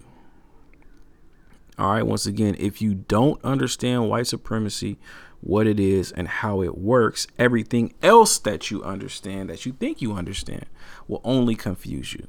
All 1.78 1.92
right, 1.92 2.06
once 2.06 2.26
again, 2.26 2.54
if 2.58 2.82
you 2.82 2.94
don't 2.94 3.42
understand 3.42 4.10
white 4.10 4.26
supremacy, 4.26 4.98
what 5.40 5.66
it 5.66 5.80
is, 5.80 6.12
and 6.12 6.28
how 6.28 6.60
it 6.60 6.76
works, 6.76 7.26
everything 7.38 7.94
else 8.02 8.38
that 8.40 8.70
you 8.70 8.82
understand, 8.82 9.48
that 9.48 9.64
you 9.64 9.72
think 9.72 10.02
you 10.02 10.12
understand, 10.12 10.66
will 11.08 11.22
only 11.24 11.54
confuse 11.54 12.12
you. 12.12 12.28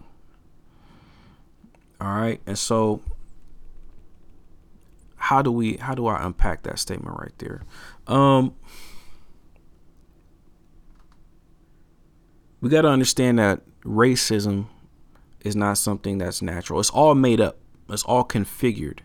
All 2.00 2.14
right, 2.14 2.40
and 2.48 2.58
so 2.58 3.02
how 5.22 5.42
do 5.42 5.52
we 5.52 5.78
how 5.78 5.94
do 5.96 6.08
I 6.08 6.26
unpack 6.26 6.64
that 6.64 6.80
statement 6.80 7.18
right 7.18 7.38
there? 7.38 7.64
Um 8.08 8.56
we 12.60 12.70
got 12.70 12.82
to 12.82 12.90
understand 12.90 13.40
that 13.40 13.62
racism 13.84 14.68
is 15.40 15.56
not 15.56 15.78
something 15.80 16.20
that's 16.20 16.42
natural. 16.44 16.80
It's 16.80 16.92
all 16.92 17.16
made 17.16 17.42
up. 17.42 17.58
It's 17.90 18.04
all 18.04 18.24
configured. 18.24 19.00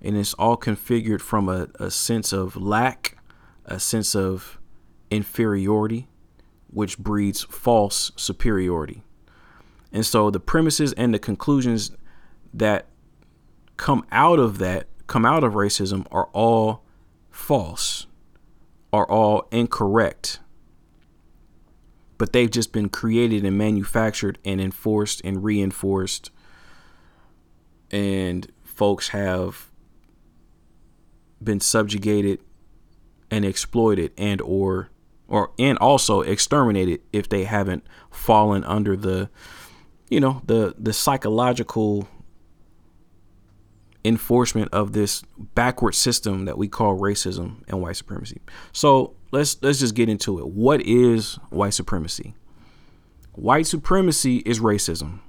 and 0.00 0.16
it's 0.16 0.34
all 0.34 0.56
configured 0.56 1.20
from 1.20 1.48
a, 1.48 1.68
a 1.78 1.90
sense 1.90 2.32
of 2.32 2.56
lack, 2.56 3.18
a 3.64 3.78
sense 3.80 4.14
of 4.14 4.58
inferiority, 5.10 6.08
which 6.68 6.98
breeds 6.98 7.42
false 7.44 8.12
superiority. 8.16 9.02
And 9.92 10.06
so 10.06 10.30
the 10.30 10.40
premises 10.40 10.92
and 10.94 11.12
the 11.12 11.18
conclusions 11.18 11.90
that 12.54 12.86
come 13.76 14.06
out 14.12 14.38
of 14.38 14.58
that, 14.58 14.86
come 15.10 15.26
out 15.26 15.42
of 15.42 15.54
racism, 15.54 16.06
are 16.12 16.28
all 16.32 16.84
false, 17.32 18.06
are 18.92 19.10
all 19.10 19.48
incorrect. 19.50 20.38
But 22.16 22.32
they've 22.32 22.50
just 22.50 22.72
been 22.72 22.88
created 22.88 23.44
and 23.44 23.58
manufactured 23.58 24.38
and 24.44 24.60
enforced 24.60 25.20
and 25.24 25.42
reinforced. 25.42 26.30
And 27.90 28.52
folks 28.62 29.08
have 29.08 29.72
been 31.42 31.58
subjugated 31.58 32.38
and 33.32 33.44
exploited 33.44 34.12
and 34.16 34.40
or 34.40 34.90
or 35.26 35.50
and 35.58 35.76
also 35.78 36.20
exterminated 36.20 37.00
if 37.12 37.28
they 37.28 37.44
haven't 37.44 37.84
fallen 38.12 38.62
under 38.62 38.96
the 38.96 39.28
you 40.08 40.20
know 40.20 40.42
the 40.46 40.76
the 40.78 40.92
psychological 40.92 42.06
enforcement 44.04 44.72
of 44.72 44.92
this 44.92 45.22
backward 45.54 45.94
system 45.94 46.46
that 46.46 46.56
we 46.56 46.68
call 46.68 46.98
racism 46.98 47.62
and 47.68 47.80
white 47.80 47.96
supremacy. 47.96 48.40
So 48.72 49.14
let's 49.30 49.60
let's 49.62 49.80
just 49.80 49.94
get 49.94 50.08
into 50.08 50.38
it. 50.38 50.48
What 50.48 50.80
is 50.82 51.34
white 51.50 51.74
supremacy? 51.74 52.34
White 53.32 53.66
supremacy 53.66 54.38
is 54.38 54.60
racism. 54.60 55.20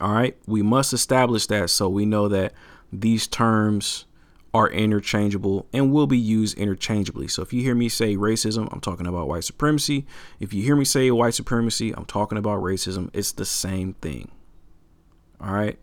All 0.00 0.12
right, 0.12 0.36
we 0.46 0.62
must 0.62 0.92
establish 0.92 1.46
that 1.46 1.70
so 1.70 1.88
we 1.88 2.04
know 2.04 2.26
that 2.28 2.52
these 2.92 3.28
terms 3.28 4.06
are 4.52 4.68
interchangeable 4.68 5.66
and 5.72 5.92
will 5.92 6.06
be 6.06 6.18
used 6.18 6.56
interchangeably. 6.58 7.28
So 7.28 7.42
if 7.42 7.52
you 7.52 7.62
hear 7.62 7.74
me 7.74 7.88
say 7.88 8.16
racism, 8.16 8.68
I'm 8.72 8.80
talking 8.80 9.06
about 9.06 9.28
white 9.28 9.44
supremacy. 9.44 10.06
If 10.40 10.52
you 10.52 10.62
hear 10.62 10.76
me 10.76 10.84
say 10.84 11.10
white 11.10 11.34
supremacy, 11.34 11.92
I'm 11.92 12.04
talking 12.04 12.38
about 12.38 12.62
racism. 12.62 13.10
It's 13.12 13.32
the 13.32 13.44
same 13.44 13.94
thing. 13.94 14.30
All 15.40 15.52
right 15.52 15.78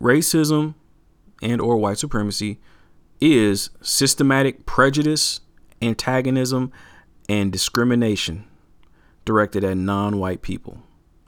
racism 0.00 0.74
and 1.42 1.60
or 1.60 1.76
white 1.76 1.98
supremacy 1.98 2.58
is 3.20 3.70
systematic 3.82 4.66
prejudice, 4.66 5.40
antagonism, 5.82 6.72
and 7.28 7.52
discrimination 7.52 8.44
directed 9.24 9.64
at 9.64 9.76
non-white 9.76 10.42
people. 10.42 10.82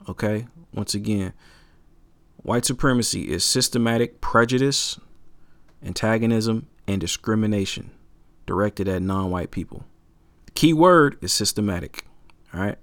Okay? 0.09 0.47
Once 0.73 0.93
again, 0.93 1.33
white 2.37 2.65
supremacy 2.65 3.29
is 3.29 3.43
systematic 3.43 4.21
prejudice, 4.21 4.99
antagonism, 5.83 6.67
and 6.87 6.99
discrimination 6.99 7.91
directed 8.45 8.87
at 8.87 9.01
non-white 9.01 9.51
people. 9.51 9.85
The 10.47 10.51
key 10.53 10.73
word 10.73 11.17
is 11.21 11.31
systematic. 11.31 12.05
All 12.53 12.61
right? 12.61 12.77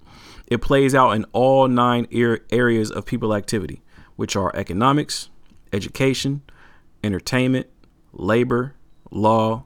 It 0.47 0.61
plays 0.61 0.95
out 0.95 1.11
in 1.11 1.25
all 1.31 1.67
nine 1.67 2.07
er-, 2.15 2.39
areas 2.49 2.91
of 2.91 3.05
people 3.05 3.35
activity, 3.35 3.81
which 4.15 4.35
are 4.35 4.55
economics, 4.55 5.29
education, 5.71 6.41
entertainment, 7.03 7.67
labor, 8.11 8.75
law, 9.11 9.63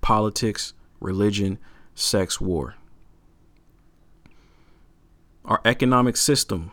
politics, 0.00 0.74
religion, 1.00 1.58
sex, 1.94 2.40
war. 2.40 2.74
Our 5.44 5.60
economic 5.64 6.16
system, 6.16 6.70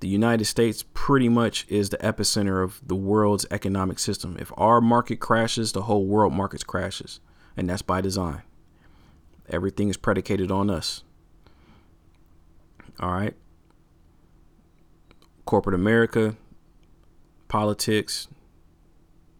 the 0.00 0.08
United 0.08 0.44
States 0.44 0.84
pretty 0.94 1.28
much 1.28 1.66
is 1.68 1.90
the 1.90 1.98
epicenter 1.98 2.62
of 2.62 2.80
the 2.86 2.94
world's 2.94 3.46
economic 3.50 3.98
system. 3.98 4.36
If 4.38 4.52
our 4.56 4.80
market 4.80 5.16
crashes, 5.16 5.72
the 5.72 5.82
whole 5.82 6.06
world 6.06 6.32
market 6.32 6.66
crashes. 6.66 7.20
And 7.56 7.70
that's 7.70 7.82
by 7.82 8.00
design. 8.00 8.42
Everything 9.48 9.88
is 9.88 9.96
predicated 9.96 10.50
on 10.50 10.70
us. 10.70 11.04
All 12.98 13.12
right. 13.12 13.34
Corporate 15.44 15.74
America, 15.74 16.36
politics, 17.54 18.26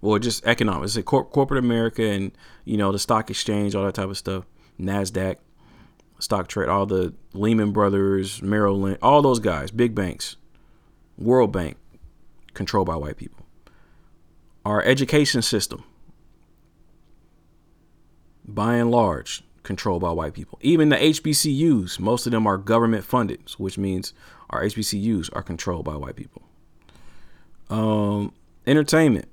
or 0.00 0.20
just 0.20 0.46
economics, 0.46 0.96
cor- 1.04 1.24
corporate 1.24 1.58
America 1.58 2.04
and 2.04 2.30
you 2.64 2.76
know 2.76 2.92
the 2.92 2.98
stock 2.98 3.28
exchange, 3.28 3.74
all 3.74 3.84
that 3.84 3.96
type 3.96 4.08
of 4.08 4.16
stuff, 4.16 4.44
Nasdaq, 4.80 5.38
stock 6.20 6.46
trade, 6.46 6.68
all 6.68 6.86
the 6.86 7.12
Lehman 7.32 7.72
Brothers, 7.72 8.40
Merrill 8.40 8.78
Lynch, 8.78 9.00
all 9.02 9.20
those 9.20 9.40
guys, 9.40 9.72
big 9.72 9.96
banks, 9.96 10.36
World 11.18 11.50
Bank, 11.50 11.76
controlled 12.52 12.86
by 12.86 12.94
white 12.94 13.16
people. 13.16 13.46
Our 14.64 14.80
education 14.84 15.42
system, 15.42 15.82
by 18.44 18.76
and 18.76 18.92
large, 18.92 19.42
controlled 19.64 20.02
by 20.02 20.12
white 20.12 20.34
people. 20.34 20.60
Even 20.62 20.90
the 20.90 20.98
HBCUs, 20.98 21.98
most 21.98 22.26
of 22.26 22.30
them 22.30 22.46
are 22.46 22.58
government 22.58 23.02
funded, 23.04 23.40
which 23.58 23.76
means 23.76 24.12
our 24.50 24.62
HBCUs 24.62 25.30
are 25.32 25.42
controlled 25.42 25.84
by 25.84 25.96
white 25.96 26.14
people. 26.14 26.43
Um, 27.74 28.32
entertainment. 28.68 29.26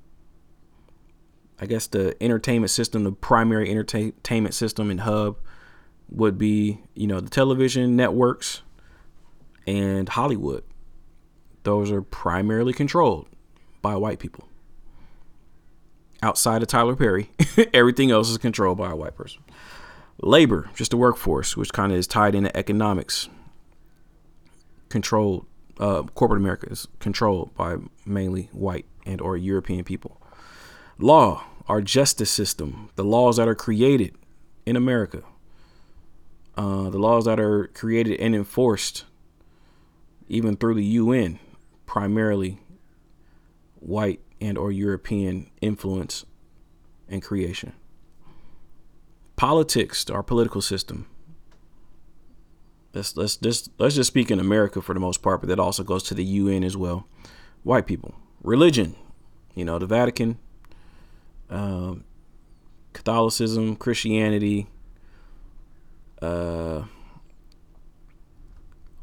I 1.60 1.66
guess 1.66 1.86
the 1.86 2.16
entertainment 2.20 2.70
system, 2.70 3.04
the 3.04 3.12
primary 3.12 3.70
entertainment 3.70 4.52
system 4.52 4.90
and 4.90 5.00
hub 5.00 5.36
would 6.10 6.38
be, 6.38 6.80
you 6.94 7.06
know, 7.06 7.20
the 7.20 7.30
television 7.30 7.94
networks 7.94 8.62
and 9.64 10.08
Hollywood. 10.08 10.64
Those 11.62 11.92
are 11.92 12.02
primarily 12.02 12.72
controlled 12.72 13.28
by 13.80 13.94
white 13.94 14.18
people. 14.18 14.48
Outside 16.20 16.62
of 16.62 16.68
Tyler 16.68 16.96
Perry, 16.96 17.30
everything 17.72 18.10
else 18.10 18.28
is 18.28 18.38
controlled 18.38 18.78
by 18.78 18.90
a 18.90 18.96
white 18.96 19.14
person. 19.14 19.42
Labor, 20.20 20.68
just 20.74 20.90
the 20.90 20.96
workforce, 20.96 21.56
which 21.56 21.72
kind 21.72 21.92
of 21.92 21.98
is 21.98 22.08
tied 22.08 22.34
into 22.34 22.56
economics, 22.56 23.28
controlled 24.88 25.46
uh, 25.82 26.04
corporate 26.14 26.40
America 26.40 26.68
is 26.70 26.86
controlled 27.00 27.52
by 27.56 27.76
mainly 28.06 28.48
white 28.52 28.86
and 29.04 29.20
or 29.20 29.36
European 29.36 29.82
people. 29.82 30.22
Law, 30.96 31.44
our 31.66 31.82
justice 31.82 32.30
system, 32.30 32.90
the 32.94 33.02
laws 33.02 33.36
that 33.36 33.48
are 33.48 33.56
created 33.56 34.14
in 34.64 34.76
America, 34.76 35.24
uh, 36.56 36.88
the 36.88 36.98
laws 36.98 37.24
that 37.24 37.40
are 37.40 37.66
created 37.74 38.20
and 38.20 38.32
enforced 38.32 39.04
even 40.28 40.56
through 40.56 40.74
the 40.74 40.84
UN, 40.84 41.40
primarily 41.84 42.60
white 43.80 44.20
and 44.40 44.56
or 44.56 44.70
European 44.70 45.50
influence 45.60 46.24
and 47.08 47.22
creation. 47.22 47.72
Politics, 49.34 50.08
our 50.08 50.22
political 50.22 50.62
system, 50.62 51.06
let's 52.94 53.16
let's 53.16 53.36
just 53.36 53.70
let's 53.78 53.94
just 53.94 54.08
speak 54.08 54.30
in 54.30 54.40
America 54.40 54.82
for 54.82 54.94
the 54.94 55.00
most 55.00 55.22
part, 55.22 55.40
but 55.40 55.48
that 55.48 55.58
also 55.58 55.82
goes 55.82 56.02
to 56.04 56.14
the 56.14 56.24
UN 56.24 56.64
as 56.64 56.76
well. 56.76 57.06
White 57.62 57.86
people, 57.86 58.14
religion, 58.42 58.94
you 59.54 59.64
know, 59.64 59.78
the 59.78 59.86
Vatican, 59.86 60.38
um, 61.48 62.04
Catholicism, 62.92 63.76
Christianity, 63.76 64.66
uh, 66.20 66.82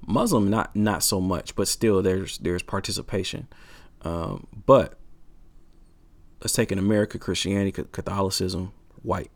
Muslim, 0.06 0.50
not 0.50 0.76
not 0.76 1.04
so 1.04 1.20
much, 1.20 1.56
but 1.56 1.68
still 1.68 2.02
there's 2.02 2.38
there's 2.40 2.64
participation. 2.64 3.48
Um, 4.02 4.48
but 4.66 4.98
let's 6.42 6.54
take 6.54 6.72
in 6.72 6.80
America, 6.80 7.20
Christianity, 7.20 7.84
Catholicism, 7.92 8.72
white. 9.02 9.32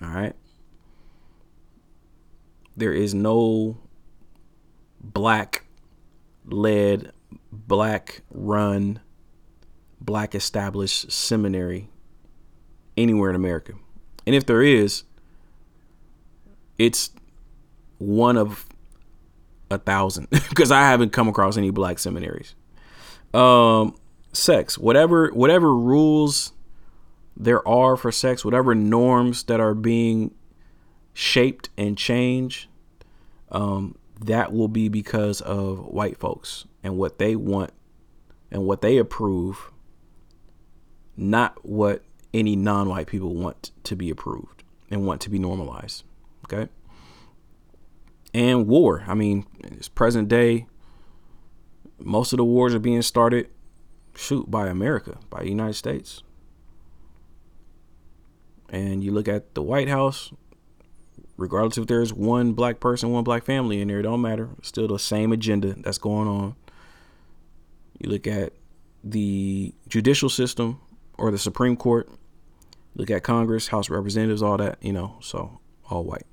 All 0.00 0.08
right 0.08 0.34
there 2.78 2.92
is 2.92 3.14
no 3.14 3.76
black 5.00 5.66
led, 6.46 7.12
black 7.52 8.22
run, 8.30 9.00
black 10.00 10.34
established 10.34 11.10
seminary 11.10 11.88
anywhere 12.96 13.30
in 13.30 13.36
America. 13.36 13.72
And 14.26 14.34
if 14.34 14.46
there 14.46 14.62
is, 14.62 15.04
it's 16.78 17.10
one 17.98 18.36
of 18.36 18.66
a 19.70 19.78
thousand 19.78 20.28
because 20.30 20.70
I 20.70 20.82
haven't 20.82 21.12
come 21.12 21.28
across 21.28 21.56
any 21.56 21.70
black 21.70 21.98
seminaries. 21.98 22.54
Um, 23.34 23.96
sex, 24.32 24.78
whatever 24.78 25.30
whatever 25.30 25.74
rules 25.74 26.52
there 27.36 27.66
are 27.68 27.96
for 27.96 28.10
sex, 28.10 28.44
whatever 28.44 28.74
norms 28.74 29.44
that 29.44 29.60
are 29.60 29.74
being 29.74 30.34
shaped 31.12 31.68
and 31.76 31.98
changed, 31.98 32.67
um, 33.50 33.96
that 34.20 34.52
will 34.52 34.68
be 34.68 34.88
because 34.88 35.40
of 35.40 35.86
white 35.86 36.18
folks 36.18 36.66
and 36.82 36.96
what 36.96 37.18
they 37.18 37.36
want 37.36 37.72
and 38.50 38.64
what 38.64 38.80
they 38.80 38.96
approve, 38.96 39.70
not 41.16 41.64
what 41.64 42.02
any 42.32 42.56
non 42.56 42.88
white 42.88 43.06
people 43.06 43.34
want 43.34 43.70
to 43.84 43.96
be 43.96 44.10
approved 44.10 44.64
and 44.90 45.06
want 45.06 45.20
to 45.22 45.30
be 45.30 45.38
normalized. 45.38 46.04
Okay. 46.44 46.70
And 48.34 48.66
war. 48.66 49.04
I 49.06 49.14
mean, 49.14 49.46
it's 49.60 49.88
present 49.88 50.28
day. 50.28 50.66
Most 51.98 52.32
of 52.32 52.36
the 52.36 52.44
wars 52.44 52.74
are 52.74 52.78
being 52.78 53.02
started 53.02 53.48
shoot 54.14 54.50
by 54.50 54.68
America, 54.68 55.18
by 55.30 55.40
the 55.42 55.48
United 55.48 55.74
States. 55.74 56.22
And 58.68 59.02
you 59.02 59.12
look 59.12 59.28
at 59.28 59.54
the 59.54 59.62
White 59.62 59.88
House, 59.88 60.32
regardless 61.38 61.78
if 61.78 61.86
there's 61.86 62.12
one 62.12 62.52
black 62.52 62.80
person, 62.80 63.10
one 63.10 63.24
black 63.24 63.44
family 63.44 63.80
in 63.80 63.88
there, 63.88 64.00
it 64.00 64.02
don't 64.02 64.20
matter. 64.20 64.50
It's 64.58 64.68
still 64.68 64.88
the 64.88 64.98
same 64.98 65.32
agenda 65.32 65.74
that's 65.78 65.96
going 65.96 66.28
on. 66.28 66.56
You 67.98 68.10
look 68.10 68.26
at 68.26 68.52
the 69.02 69.72
judicial 69.88 70.28
system 70.28 70.80
or 71.16 71.30
the 71.30 71.38
Supreme 71.38 71.76
Court, 71.76 72.10
look 72.94 73.10
at 73.10 73.22
Congress, 73.22 73.68
House 73.68 73.88
Representatives, 73.88 74.42
all 74.42 74.56
that, 74.58 74.78
you 74.82 74.92
know, 74.92 75.16
so 75.20 75.60
all 75.88 76.04
white. 76.04 76.26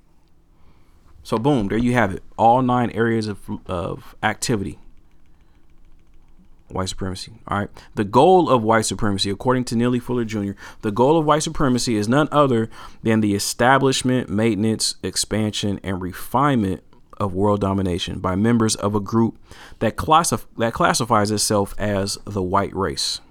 So 1.23 1.37
boom, 1.37 1.69
there 1.69 1.77
you 1.77 1.93
have 1.93 2.13
it. 2.13 2.23
All 2.37 2.61
nine 2.61 2.91
areas 2.91 3.27
of, 3.27 3.39
of 3.67 4.15
activity 4.21 4.79
white 6.69 6.89
supremacy. 6.89 7.33
All 7.47 7.59
right. 7.59 7.69
The 7.95 8.03
goal 8.03 8.49
of 8.49 8.63
white 8.63 8.85
supremacy, 8.85 9.29
according 9.29 9.65
to 9.65 9.75
Neely 9.75 9.99
Fuller 9.99 10.25
Jr., 10.25 10.51
the 10.81 10.91
goal 10.91 11.17
of 11.17 11.25
white 11.25 11.43
supremacy 11.43 11.95
is 11.95 12.07
none 12.07 12.27
other 12.31 12.69
than 13.03 13.21
the 13.21 13.35
establishment, 13.35 14.29
maintenance, 14.29 14.95
expansion, 15.03 15.79
and 15.83 16.01
refinement 16.01 16.83
of 17.17 17.33
world 17.33 17.61
domination 17.61 18.19
by 18.19 18.35
members 18.35 18.75
of 18.75 18.93
a 18.93 18.99
group 18.99 19.37
that, 19.79 19.95
classif- 19.95 20.47
that 20.57 20.73
classifies 20.73 21.31
itself 21.31 21.73
as 21.77 22.17
the 22.25 22.41
white 22.41 22.75
race. 22.75 23.21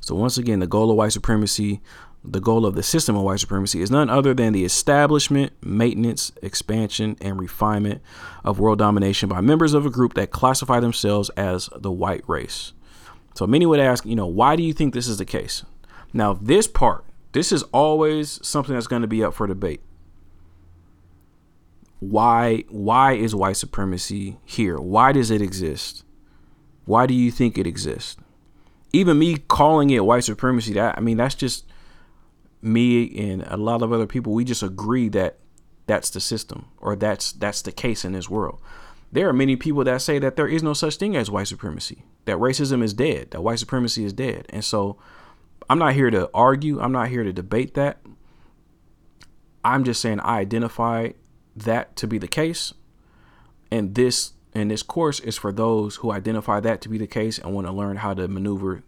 So, 0.00 0.14
once 0.14 0.38
again, 0.38 0.60
the 0.60 0.66
goal 0.68 0.90
of 0.90 0.96
white 0.96 1.12
supremacy 1.12 1.80
the 2.26 2.40
goal 2.40 2.66
of 2.66 2.74
the 2.74 2.82
system 2.82 3.16
of 3.16 3.22
white 3.22 3.40
supremacy 3.40 3.80
is 3.80 3.90
none 3.90 4.10
other 4.10 4.34
than 4.34 4.52
the 4.52 4.64
establishment, 4.64 5.52
maintenance, 5.62 6.32
expansion, 6.42 7.16
and 7.20 7.38
refinement 7.38 8.02
of 8.44 8.58
world 8.58 8.78
domination 8.78 9.28
by 9.28 9.40
members 9.40 9.74
of 9.74 9.86
a 9.86 9.90
group 9.90 10.14
that 10.14 10.30
classify 10.30 10.80
themselves 10.80 11.30
as 11.30 11.68
the 11.76 11.92
white 11.92 12.24
race. 12.26 12.72
So 13.34 13.46
many 13.46 13.66
would 13.66 13.80
ask, 13.80 14.04
you 14.04 14.16
know, 14.16 14.26
why 14.26 14.56
do 14.56 14.62
you 14.62 14.72
think 14.72 14.92
this 14.94 15.08
is 15.08 15.18
the 15.18 15.24
case? 15.24 15.64
Now, 16.12 16.34
this 16.34 16.66
part, 16.66 17.04
this 17.32 17.52
is 17.52 17.62
always 17.64 18.40
something 18.46 18.74
that's 18.74 18.86
going 18.86 19.02
to 19.02 19.08
be 19.08 19.22
up 19.22 19.34
for 19.34 19.46
debate. 19.46 19.80
Why 22.00 22.64
why 22.68 23.12
is 23.12 23.34
white 23.34 23.56
supremacy 23.56 24.38
here? 24.44 24.78
Why 24.78 25.12
does 25.12 25.30
it 25.30 25.40
exist? 25.40 26.04
Why 26.84 27.06
do 27.06 27.14
you 27.14 27.30
think 27.30 27.58
it 27.58 27.66
exists? 27.66 28.16
Even 28.92 29.18
me 29.18 29.36
calling 29.36 29.90
it 29.90 30.04
white 30.04 30.24
supremacy, 30.24 30.72
that 30.74 30.96
I 30.96 31.00
mean, 31.00 31.16
that's 31.16 31.34
just 31.34 31.64
me 32.66 33.16
and 33.30 33.42
a 33.46 33.56
lot 33.56 33.82
of 33.82 33.92
other 33.92 34.06
people, 34.06 34.32
we 34.32 34.44
just 34.44 34.62
agree 34.62 35.08
that 35.10 35.38
that's 35.86 36.10
the 36.10 36.20
system 36.20 36.66
or 36.78 36.96
that's 36.96 37.32
that's 37.32 37.62
the 37.62 37.72
case 37.72 38.04
in 38.04 38.12
this 38.12 38.28
world. 38.28 38.60
There 39.12 39.28
are 39.28 39.32
many 39.32 39.56
people 39.56 39.84
that 39.84 40.02
say 40.02 40.18
that 40.18 40.36
there 40.36 40.48
is 40.48 40.62
no 40.62 40.72
such 40.72 40.96
thing 40.96 41.16
as 41.16 41.30
white 41.30 41.46
supremacy, 41.46 42.04
that 42.24 42.36
racism 42.36 42.82
is 42.82 42.92
dead, 42.92 43.30
that 43.30 43.42
white 43.42 43.60
supremacy 43.60 44.04
is 44.04 44.12
dead. 44.12 44.46
And 44.50 44.64
so 44.64 44.98
I'm 45.70 45.78
not 45.78 45.94
here 45.94 46.10
to 46.10 46.28
argue, 46.34 46.80
I'm 46.80 46.92
not 46.92 47.08
here 47.08 47.22
to 47.22 47.32
debate 47.32 47.74
that. 47.74 47.98
I'm 49.64 49.84
just 49.84 50.00
saying 50.00 50.20
I 50.20 50.38
identify 50.38 51.10
that 51.54 51.96
to 51.96 52.06
be 52.06 52.18
the 52.18 52.28
case. 52.28 52.74
And 53.70 53.94
this 53.94 54.32
and 54.52 54.70
this 54.70 54.82
course 54.82 55.20
is 55.20 55.36
for 55.36 55.52
those 55.52 55.96
who 55.96 56.10
identify 56.10 56.60
that 56.60 56.80
to 56.82 56.88
be 56.88 56.98
the 56.98 57.06
case 57.06 57.38
and 57.38 57.52
want 57.54 57.66
to 57.66 57.72
learn 57.72 57.96
how 57.96 58.14
to 58.14 58.26
maneuver 58.26 58.82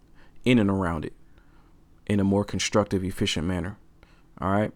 in 0.44 0.58
and 0.58 0.70
around 0.70 1.04
it 1.04 1.12
in 2.09 2.21
a 2.21 2.25
more 2.25 2.45
constructive, 2.45 3.05
efficient 3.05 3.47
manner. 3.47 3.77
All 4.41 4.50
right. 4.50 4.73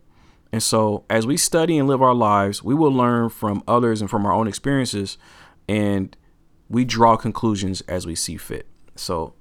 And 0.52 0.62
so, 0.62 1.04
as 1.08 1.26
we 1.26 1.38
study 1.38 1.78
and 1.78 1.88
live 1.88 2.02
our 2.02 2.14
lives, 2.14 2.62
we 2.62 2.74
will 2.74 2.92
learn 2.92 3.30
from 3.30 3.62
others 3.66 4.02
and 4.02 4.10
from 4.10 4.26
our 4.26 4.32
own 4.32 4.46
experiences, 4.46 5.16
and 5.66 6.14
we 6.68 6.84
draw 6.84 7.16
conclusions 7.16 7.80
as 7.82 8.06
we 8.06 8.14
see 8.14 8.36
fit. 8.36 8.66
So, 8.94 9.34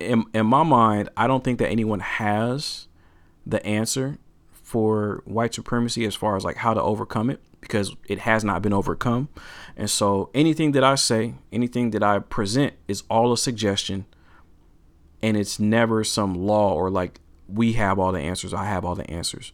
in, 0.00 0.24
in 0.34 0.46
my 0.46 0.64
mind, 0.64 1.08
I 1.16 1.28
don't 1.28 1.44
think 1.44 1.60
that 1.60 1.68
anyone 1.68 2.00
has 2.00 2.88
the 3.46 3.64
answer 3.64 4.18
for 4.50 5.22
white 5.24 5.54
supremacy 5.54 6.04
as 6.04 6.16
far 6.16 6.36
as 6.36 6.44
like 6.44 6.56
how 6.56 6.74
to 6.74 6.82
overcome 6.82 7.30
it 7.30 7.40
because 7.60 7.94
it 8.08 8.18
has 8.20 8.42
not 8.42 8.60
been 8.60 8.72
overcome. 8.72 9.28
And 9.76 9.88
so, 9.88 10.30
anything 10.34 10.72
that 10.72 10.82
I 10.82 10.96
say, 10.96 11.34
anything 11.52 11.92
that 11.92 12.02
I 12.02 12.18
present 12.18 12.74
is 12.88 13.04
all 13.08 13.32
a 13.32 13.38
suggestion 13.38 14.06
and 15.22 15.36
it's 15.36 15.58
never 15.58 16.04
some 16.04 16.34
law 16.34 16.74
or 16.74 16.90
like 16.90 17.20
we 17.48 17.74
have 17.74 17.98
all 17.98 18.12
the 18.12 18.20
answers, 18.20 18.54
I 18.54 18.64
have 18.64 18.84
all 18.84 18.94
the 18.94 19.08
answers. 19.10 19.52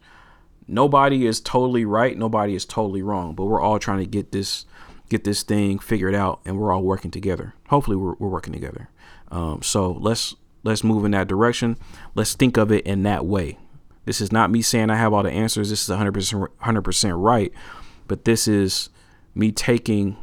Nobody 0.66 1.26
is 1.26 1.40
totally 1.40 1.84
right, 1.84 2.16
nobody 2.16 2.54
is 2.54 2.64
totally 2.64 3.02
wrong, 3.02 3.34
but 3.34 3.46
we're 3.46 3.60
all 3.60 3.78
trying 3.78 3.98
to 3.98 4.06
get 4.06 4.32
this 4.32 4.66
get 5.08 5.24
this 5.24 5.42
thing 5.42 5.78
figured 5.78 6.14
out 6.14 6.40
and 6.44 6.58
we're 6.58 6.72
all 6.72 6.82
working 6.82 7.10
together. 7.10 7.54
Hopefully 7.68 7.96
we're, 7.96 8.14
we're 8.14 8.28
working 8.28 8.52
together. 8.52 8.88
Um, 9.30 9.60
so 9.62 9.92
let's 9.92 10.34
let's 10.62 10.84
move 10.84 11.04
in 11.04 11.10
that 11.10 11.28
direction. 11.28 11.76
Let's 12.14 12.34
think 12.34 12.56
of 12.56 12.70
it 12.70 12.86
in 12.86 13.02
that 13.02 13.26
way. 13.26 13.58
This 14.04 14.20
is 14.20 14.32
not 14.32 14.50
me 14.50 14.62
saying 14.62 14.90
I 14.90 14.96
have 14.96 15.12
all 15.12 15.22
the 15.22 15.30
answers. 15.30 15.70
This 15.70 15.88
is 15.88 15.94
100% 15.94 16.48
100% 16.60 17.22
right, 17.22 17.52
but 18.06 18.24
this 18.24 18.48
is 18.48 18.88
me 19.34 19.52
taking 19.52 20.16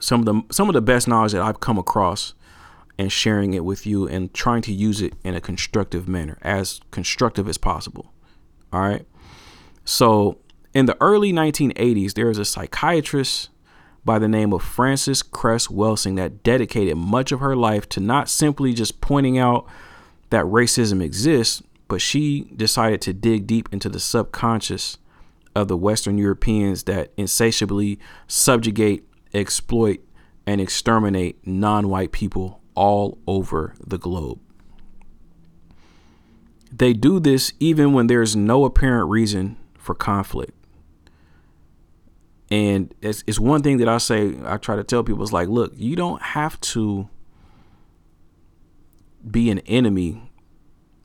some 0.00 0.20
of 0.20 0.26
the 0.26 0.42
some 0.52 0.68
of 0.68 0.74
the 0.74 0.82
best 0.82 1.06
knowledge 1.06 1.32
that 1.32 1.42
I've 1.42 1.60
come 1.60 1.78
across 1.78 2.34
and 3.02 3.12
sharing 3.12 3.52
it 3.52 3.64
with 3.64 3.84
you 3.84 4.06
and 4.06 4.32
trying 4.32 4.62
to 4.62 4.72
use 4.72 5.02
it 5.02 5.14
in 5.24 5.34
a 5.34 5.40
constructive 5.40 6.08
manner, 6.08 6.38
as 6.40 6.80
constructive 6.90 7.48
as 7.48 7.58
possible. 7.58 8.12
All 8.72 8.80
right. 8.80 9.06
So, 9.84 10.38
in 10.72 10.86
the 10.86 10.96
early 11.00 11.32
1980s, 11.32 12.14
there 12.14 12.28
was 12.28 12.38
a 12.38 12.44
psychiatrist 12.44 13.50
by 14.04 14.18
the 14.18 14.28
name 14.28 14.52
of 14.52 14.62
Frances 14.62 15.22
Cress 15.22 15.66
Welsing 15.66 16.16
that 16.16 16.42
dedicated 16.42 16.96
much 16.96 17.32
of 17.32 17.40
her 17.40 17.54
life 17.54 17.88
to 17.90 18.00
not 18.00 18.28
simply 18.28 18.72
just 18.72 19.00
pointing 19.00 19.36
out 19.36 19.66
that 20.30 20.44
racism 20.44 21.02
exists, 21.02 21.62
but 21.88 22.00
she 22.00 22.42
decided 22.56 23.02
to 23.02 23.12
dig 23.12 23.46
deep 23.46 23.68
into 23.72 23.88
the 23.88 24.00
subconscious 24.00 24.96
of 25.54 25.68
the 25.68 25.76
Western 25.76 26.16
Europeans 26.16 26.84
that 26.84 27.12
insatiably 27.16 27.98
subjugate, 28.26 29.04
exploit, 29.34 30.00
and 30.46 30.60
exterminate 30.60 31.44
non 31.46 31.88
white 31.88 32.12
people 32.12 32.61
all 32.74 33.18
over 33.26 33.74
the 33.84 33.98
globe. 33.98 34.40
They 36.70 36.92
do 36.92 37.20
this 37.20 37.52
even 37.60 37.92
when 37.92 38.06
there's 38.06 38.34
no 38.34 38.64
apparent 38.64 39.10
reason 39.10 39.56
for 39.76 39.94
conflict. 39.94 40.52
And 42.50 42.94
it's, 43.00 43.24
it's 43.26 43.38
one 43.38 43.62
thing 43.62 43.78
that 43.78 43.88
I 43.88 43.98
say, 43.98 44.34
I 44.44 44.56
try 44.56 44.76
to 44.76 44.84
tell 44.84 45.02
people, 45.02 45.22
it's 45.22 45.32
like, 45.32 45.48
look, 45.48 45.72
you 45.76 45.96
don't 45.96 46.20
have 46.20 46.60
to 46.60 47.08
be 49.28 49.50
an 49.50 49.60
enemy 49.60 50.30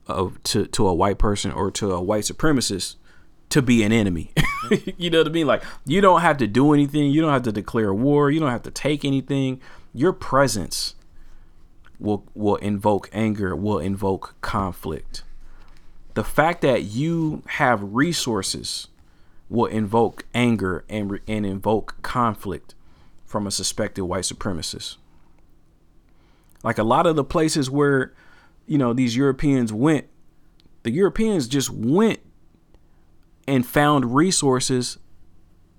of 0.08 0.42
to, 0.44 0.66
to 0.68 0.88
a 0.88 0.94
white 0.94 1.18
person 1.18 1.52
or 1.52 1.70
to 1.72 1.92
a 1.92 2.02
white 2.02 2.24
supremacist 2.24 2.96
to 3.50 3.62
be 3.62 3.84
an 3.84 3.92
enemy. 3.92 4.32
you 4.98 5.10
know 5.10 5.20
what 5.20 5.28
I 5.28 5.32
mean? 5.32 5.48
Like 5.48 5.64
you 5.86 6.02
don't 6.02 6.22
have 6.22 6.38
to 6.38 6.48
do 6.48 6.74
anything. 6.74 7.12
You 7.12 7.22
don't 7.22 7.32
have 7.32 7.44
to 7.44 7.52
declare 7.52 7.94
war. 7.94 8.32
You 8.32 8.40
don't 8.40 8.52
have 8.52 8.64
to 8.64 8.72
take 8.72 9.06
anything. 9.06 9.62
Your 9.94 10.14
presence 10.14 10.96
will 12.00 12.26
will 12.34 12.58
invoke 12.58 13.10
anger, 13.12 13.56
will 13.56 13.80
invoke 13.80 14.36
conflict. 14.42 15.24
The 16.14 16.24
fact 16.24 16.62
that 16.62 16.84
you 16.84 17.44
have 17.46 17.96
resources 17.96 18.88
will 19.50 19.66
invoke 19.66 20.26
anger 20.34 20.84
and 20.90 21.20
and 21.28 21.46
invoke 21.46 22.02
conflict 22.02 22.76
from 23.26 23.46
a 23.46 23.52
suspected 23.52 24.06
white 24.06 24.24
supremacist. 24.24 24.98
Like 26.64 26.78
a 26.78 26.84
lot 26.84 27.06
of 27.06 27.16
the 27.16 27.24
places 27.24 27.70
where 27.70 28.14
you 28.66 28.78
know 28.78 28.94
these 28.94 29.16
Europeans 29.16 29.72
went, 29.72 30.08
the 30.84 30.92
Europeans 30.92 31.48
just 31.48 31.70
went 31.70 32.20
and 33.48 33.66
found 33.66 34.16
resources 34.16 34.98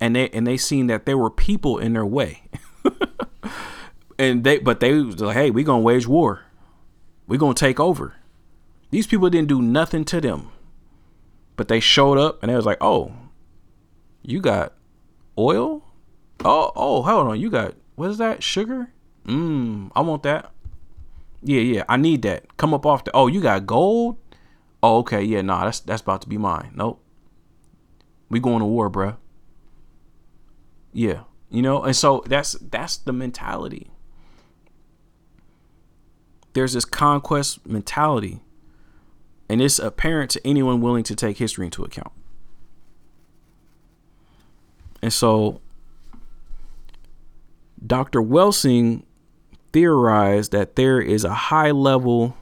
and 0.01 0.17
they 0.17 0.29
and 0.31 0.47
they 0.47 0.57
seen 0.57 0.87
that 0.87 1.07
there 1.07 1.19
were 1.19 1.31
people 1.31 1.79
in 1.79 1.93
their 1.93 2.07
way. 2.07 2.43
and 4.19 4.45
they 4.45 4.59
but 4.59 4.81
they 4.81 4.93
was 4.95 5.21
like, 5.21 5.37
hey, 5.37 5.51
we 5.51 5.63
gonna 5.63 5.81
wage 5.81 6.07
war. 6.07 6.43
We 7.27 7.39
gonna 7.39 7.55
take 7.55 7.79
over. 7.79 8.17
These 8.91 9.07
people 9.07 9.31
didn't 9.31 9.49
do 9.49 9.63
nothing 9.63 10.05
to 10.07 10.21
them. 10.21 10.51
But 11.57 11.69
they 11.69 11.81
showed 11.81 12.19
up 12.19 12.43
and 12.43 12.51
they 12.51 12.57
was 12.57 12.67
like, 12.67 12.79
oh, 12.81 13.13
you 14.23 14.41
got 14.41 14.75
oil? 15.37 15.85
Oh, 16.45 16.73
oh, 16.75 17.03
hold 17.03 17.29
on. 17.29 17.41
You 17.41 17.51
got 17.51 17.75
what 17.95 18.11
is 18.11 18.19
that? 18.19 18.43
Sugar? 18.43 18.93
Mmm, 19.25 19.91
I 19.95 20.01
want 20.01 20.23
that. 20.25 20.53
Yeah, 21.43 21.61
yeah, 21.61 21.85
I 21.89 21.97
need 21.97 22.23
that. 22.23 22.57
Come 22.57 22.75
up 22.75 22.85
off 22.85 23.05
the 23.05 23.13
oh, 23.15 23.29
you 23.29 23.41
got 23.41 23.67
gold? 23.67 24.17
Oh, 24.83 24.99
okay, 24.99 25.23
yeah, 25.23 25.43
nah, 25.43 25.65
that's 25.65 25.81
that's 25.81 26.03
about 26.03 26.23
to 26.23 26.29
be 26.29 26.39
mine. 26.39 26.73
Nope. 26.75 27.03
We 28.29 28.41
going 28.41 28.61
to 28.61 28.65
war, 28.65 28.91
bruh. 28.91 29.17
Yeah. 30.93 31.23
You 31.51 31.63
know, 31.63 31.83
and 31.83 31.97
so 31.97 32.23
that's 32.27 32.53
that's 32.53 32.99
the 32.99 33.13
mentality 33.13 33.91
there's 36.53 36.73
this 36.73 36.85
conquest 36.85 37.67
mentality, 37.67 38.41
and 39.49 39.61
it's 39.61 39.79
apparent 39.79 40.31
to 40.33 40.47
anyone 40.47 40.81
willing 40.81 41.05
to 41.05 41.15
take 41.15 41.39
history 41.39 41.67
into 41.67 41.85
account. 41.85 42.13
And 45.01 45.13
so, 45.13 45.61
Dr. 47.85 48.21
Welsing 48.21 49.05
theorized 49.73 50.53
that 50.53 50.77
there 50.77 51.01
is 51.01 51.25
a 51.25 51.35
high 51.35 51.71
level 51.71 52.37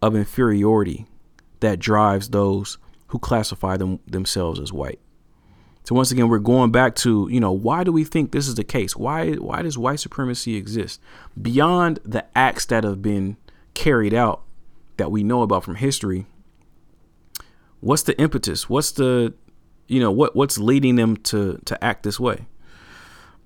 of 0.00 0.14
inferiority 0.14 1.06
that 1.60 1.78
drives 1.78 2.28
those 2.28 2.78
who 3.08 3.18
classify 3.18 3.76
them 3.76 3.98
themselves 4.06 4.60
as 4.60 4.72
white. 4.72 5.00
So 5.88 5.94
once 5.94 6.10
again, 6.10 6.28
we're 6.28 6.38
going 6.38 6.70
back 6.70 6.94
to, 6.96 7.28
you 7.30 7.40
know, 7.40 7.50
why 7.50 7.82
do 7.82 7.92
we 7.92 8.04
think 8.04 8.30
this 8.30 8.46
is 8.46 8.56
the 8.56 8.62
case? 8.62 8.94
Why 8.94 9.32
why 9.36 9.62
does 9.62 9.78
white 9.78 10.00
supremacy 10.00 10.54
exist? 10.54 11.00
Beyond 11.40 12.00
the 12.04 12.26
acts 12.36 12.66
that 12.66 12.84
have 12.84 13.00
been 13.00 13.38
carried 13.72 14.12
out 14.12 14.42
that 14.98 15.10
we 15.10 15.22
know 15.22 15.40
about 15.40 15.64
from 15.64 15.76
history, 15.76 16.26
what's 17.80 18.02
the 18.02 18.20
impetus? 18.20 18.68
What's 18.68 18.90
the 18.90 19.32
you 19.86 19.98
know, 19.98 20.12
what 20.12 20.36
what's 20.36 20.58
leading 20.58 20.96
them 20.96 21.16
to 21.32 21.58
to 21.64 21.82
act 21.82 22.02
this 22.02 22.20
way? 22.20 22.48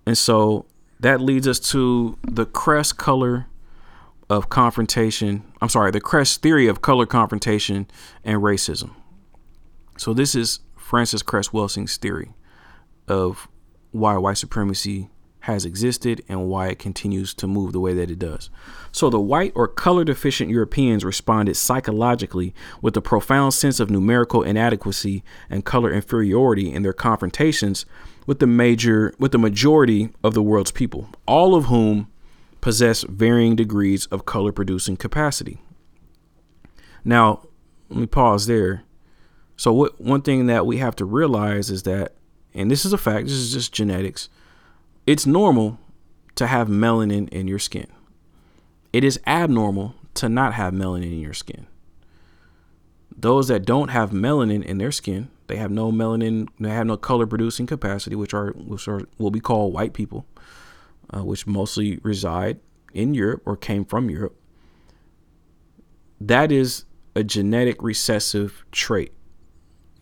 And 0.05 0.19
so 0.19 0.67
that 0.99 1.21
leads 1.21 1.47
us 1.47 1.61
to 1.71 2.19
the 2.25 2.45
Cress 2.45 2.93
color 2.93 3.47
of 4.29 4.49
confrontation. 4.49 5.45
I'm 5.61 5.69
sorry, 5.69 5.93
the 5.93 6.01
Cress 6.01 6.37
theory 6.39 6.67
of 6.67 6.83
color 6.83 7.07
confrontation 7.07 7.87
and 8.25 8.43
racism. 8.43 8.97
So 9.97 10.13
this 10.13 10.35
is 10.35 10.59
Frances 10.93 11.23
Cress 11.23 11.55
Welsing's 11.55 11.97
theory 11.97 12.35
of 13.09 13.49
why 13.93 14.19
white 14.19 14.37
supremacy 14.37 15.09
has 15.41 15.65
existed 15.65 16.23
and 16.29 16.51
why 16.51 16.67
it 16.69 16.79
continues 16.79 17.33
to 17.33 17.47
move 17.47 17.73
the 17.73 17.81
way 17.81 17.95
that 17.95 18.11
it 18.11 18.19
does. 18.19 18.51
So, 18.93 19.09
the 19.09 19.19
white 19.19 19.53
or 19.55 19.67
color 19.69 20.05
deficient 20.05 20.51
Europeans 20.51 21.03
responded 21.03 21.57
psychologically 21.57 22.55
with 22.83 22.95
a 22.95 23.01
profound 23.01 23.55
sense 23.55 23.81
of 23.81 23.89
numerical 23.89 24.43
inadequacy 24.43 25.25
and 25.49 25.65
color 25.65 25.91
inferiority 25.91 26.71
in 26.71 26.83
their 26.83 26.93
confrontations 26.93 27.87
with 28.27 28.39
the 28.39 28.47
major 28.47 29.15
with 29.19 29.33
the 29.33 29.39
majority 29.39 30.11
of 30.23 30.35
the 30.35 30.43
world's 30.43 30.73
people, 30.73 31.09
all 31.27 31.55
of 31.55 31.65
whom 31.65 32.13
possess 32.61 33.03
varying 33.05 33.57
degrees 33.57 34.05
of 34.09 34.27
color 34.27 34.53
producing 34.53 34.99
capacity. 34.99 35.59
Now, 37.03 37.49
let 37.89 37.99
me 37.99 38.07
pause 38.07 38.47
there. 38.47 38.85
So, 39.63 39.73
what 39.73 40.01
one 40.01 40.23
thing 40.23 40.47
that 40.47 40.67
we 40.67 40.79
have 40.79 40.97
to 40.97 41.05
realize 41.05 41.71
is 41.71 41.85
that, 41.85 42.15
and 42.53 42.69
this 42.69 42.85
is 42.85 42.93
a 42.93 42.99
fact, 42.99 43.29
this 43.29 43.37
is 43.37 43.53
just 43.53 43.73
genetics. 43.73 44.29
It's 45.07 45.25
normal 45.25 45.79
to 46.35 46.49
have 46.49 46.67
melanin 46.67 47.29
in 47.29 47.47
your 47.47 47.61
skin. 47.61 47.87
It 48.93 49.05
is 49.05 49.21
abnormal 49.25 49.95
to 50.15 50.29
not 50.29 50.55
have 50.55 50.75
melanin 50.75 51.13
in 51.13 51.21
your 51.21 51.33
skin. 51.33 51.69
Those 53.17 53.47
that 53.47 53.65
don't 53.65 53.91
have 53.91 54.11
melanin 54.11 54.65
in 54.65 54.79
their 54.79 54.91
skin, 54.91 55.29
they 55.47 55.59
have 55.59 55.71
no 55.71 55.93
melanin, 55.93 56.49
they 56.59 56.71
have 56.71 56.89
no 56.89 56.97
color 56.97 57.29
producing 57.29 57.67
capacity, 57.67 58.17
which 58.17 58.35
are 58.35 58.51
which 58.55 58.89
are 58.89 59.03
will 59.19 59.31
be 59.31 59.39
called 59.39 59.73
white 59.73 59.93
people, 59.93 60.27
uh, 61.15 61.23
which 61.23 61.47
mostly 61.47 62.01
reside 62.03 62.59
in 62.93 63.15
Europe 63.15 63.43
or 63.47 63.57
came 63.57 63.85
from 63.85 64.11
Europe. 64.11 64.35
That 66.21 66.51
is 66.51 66.85
a 67.15 67.23
genetic 67.23 67.81
recessive 67.81 68.65
trait. 68.73 69.13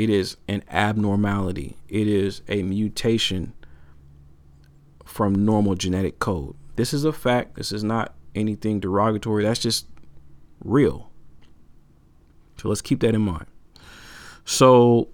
It 0.00 0.08
is 0.08 0.38
an 0.48 0.64
abnormality. 0.70 1.76
It 1.86 2.08
is 2.08 2.40
a 2.48 2.62
mutation 2.62 3.52
from 5.04 5.44
normal 5.44 5.74
genetic 5.74 6.18
code. 6.18 6.56
This 6.76 6.94
is 6.94 7.04
a 7.04 7.12
fact. 7.12 7.56
This 7.56 7.70
is 7.70 7.84
not 7.84 8.14
anything 8.34 8.80
derogatory. 8.80 9.44
That's 9.44 9.60
just 9.60 9.86
real. 10.64 11.10
So 12.56 12.70
let's 12.70 12.80
keep 12.80 13.00
that 13.00 13.14
in 13.14 13.20
mind. 13.20 13.44
So 14.46 15.10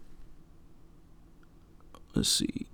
let's 2.14 2.28
see. 2.28 2.68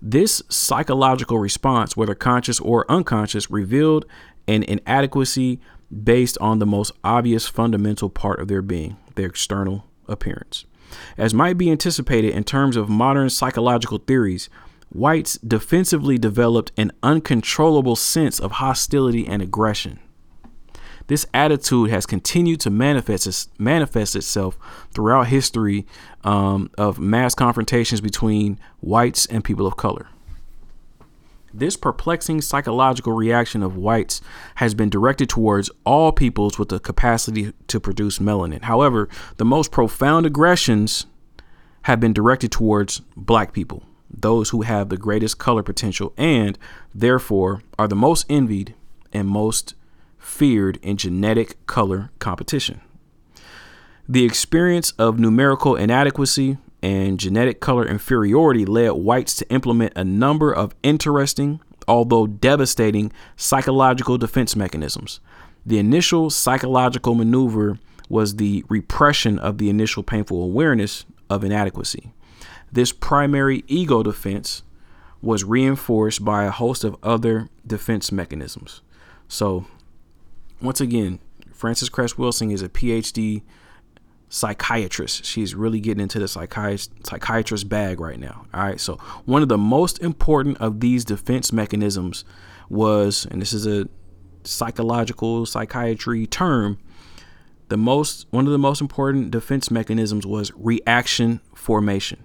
This 0.00 0.44
psychological 0.48 1.40
response, 1.40 1.96
whether 1.96 2.14
conscious 2.14 2.60
or 2.60 2.88
unconscious, 2.88 3.50
revealed 3.50 4.06
an 4.46 4.62
inadequacy 4.62 5.58
based 6.04 6.38
on 6.38 6.60
the 6.60 6.66
most 6.66 6.92
obvious 7.02 7.48
fundamental 7.48 8.08
part 8.08 8.38
of 8.38 8.46
their 8.46 8.62
being, 8.62 8.98
their 9.16 9.26
external 9.26 9.86
appearance. 10.06 10.64
As 11.16 11.34
might 11.34 11.58
be 11.58 11.70
anticipated 11.70 12.32
in 12.32 12.44
terms 12.44 12.76
of 12.76 12.88
modern 12.88 13.30
psychological 13.30 13.98
theories, 13.98 14.48
whites 14.90 15.38
defensively 15.38 16.18
developed 16.18 16.72
an 16.76 16.92
uncontrollable 17.02 17.96
sense 17.96 18.40
of 18.40 18.52
hostility 18.52 19.26
and 19.26 19.42
aggression. 19.42 19.98
This 21.08 21.26
attitude 21.32 21.90
has 21.90 22.04
continued 22.04 22.60
to 22.60 22.70
manifest, 22.70 23.50
manifest 23.60 24.16
itself 24.16 24.58
throughout 24.92 25.28
history 25.28 25.86
um, 26.24 26.70
of 26.76 26.98
mass 26.98 27.34
confrontations 27.34 28.00
between 28.00 28.58
whites 28.80 29.26
and 29.26 29.44
people 29.44 29.66
of 29.66 29.76
color. 29.76 30.08
This 31.58 31.74
perplexing 31.78 32.42
psychological 32.42 33.14
reaction 33.14 33.62
of 33.62 33.78
whites 33.78 34.20
has 34.56 34.74
been 34.74 34.90
directed 34.90 35.30
towards 35.30 35.70
all 35.84 36.12
peoples 36.12 36.58
with 36.58 36.68
the 36.68 36.78
capacity 36.78 37.54
to 37.68 37.80
produce 37.80 38.18
melanin. 38.18 38.62
However, 38.62 39.08
the 39.38 39.46
most 39.46 39.72
profound 39.72 40.26
aggressions 40.26 41.06
have 41.82 41.98
been 41.98 42.12
directed 42.12 42.52
towards 42.52 43.00
black 43.16 43.54
people, 43.54 43.84
those 44.10 44.50
who 44.50 44.62
have 44.62 44.90
the 44.90 44.98
greatest 44.98 45.38
color 45.38 45.62
potential 45.62 46.12
and, 46.18 46.58
therefore, 46.94 47.62
are 47.78 47.88
the 47.88 47.96
most 47.96 48.26
envied 48.28 48.74
and 49.14 49.26
most 49.26 49.74
feared 50.18 50.78
in 50.82 50.98
genetic 50.98 51.64
color 51.66 52.10
competition. 52.18 52.82
The 54.06 54.24
experience 54.24 54.90
of 54.98 55.18
numerical 55.18 55.74
inadequacy 55.74 56.58
and 56.86 57.18
genetic 57.18 57.58
color 57.58 57.84
inferiority 57.84 58.64
led 58.64 58.92
whites 58.92 59.34
to 59.34 59.50
implement 59.50 59.92
a 59.96 60.04
number 60.04 60.52
of 60.52 60.72
interesting, 60.84 61.60
although 61.88 62.28
devastating, 62.28 63.10
psychological 63.34 64.16
defense 64.16 64.54
mechanisms. 64.54 65.18
The 65.64 65.80
initial 65.80 66.30
psychological 66.30 67.16
maneuver 67.16 67.80
was 68.08 68.36
the 68.36 68.64
repression 68.68 69.36
of 69.40 69.58
the 69.58 69.68
initial 69.68 70.04
painful 70.04 70.40
awareness 70.40 71.04
of 71.28 71.42
inadequacy. 71.42 72.12
This 72.70 72.92
primary 72.92 73.64
ego 73.66 74.04
defense 74.04 74.62
was 75.20 75.42
reinforced 75.42 76.24
by 76.24 76.44
a 76.44 76.52
host 76.52 76.84
of 76.84 76.96
other 77.02 77.48
defense 77.66 78.12
mechanisms. 78.12 78.80
So, 79.26 79.66
once 80.62 80.80
again, 80.80 81.18
Frances 81.52 81.88
Cress 81.88 82.12
Welsing 82.12 82.52
is 82.52 82.62
a 82.62 82.68
PhD 82.68 83.42
psychiatrist. 84.36 85.24
She's 85.24 85.54
really 85.54 85.80
getting 85.80 86.02
into 86.02 86.18
the 86.18 86.28
psychiatrist 86.28 86.92
psychiatrist 87.06 87.68
bag 87.68 88.00
right 88.00 88.20
now. 88.20 88.44
All 88.52 88.62
right. 88.62 88.78
So 88.78 88.96
one 89.24 89.42
of 89.42 89.48
the 89.48 89.58
most 89.58 89.98
important 90.00 90.58
of 90.58 90.80
these 90.80 91.04
defense 91.04 91.52
mechanisms 91.52 92.24
was, 92.68 93.26
and 93.30 93.40
this 93.40 93.52
is 93.52 93.66
a 93.66 93.88
psychological 94.44 95.46
psychiatry 95.46 96.26
term, 96.26 96.78
the 97.68 97.78
most 97.78 98.26
one 98.30 98.46
of 98.46 98.52
the 98.52 98.58
most 98.58 98.80
important 98.80 99.30
defense 99.30 99.70
mechanisms 99.70 100.26
was 100.26 100.52
reaction 100.54 101.40
formation, 101.54 102.22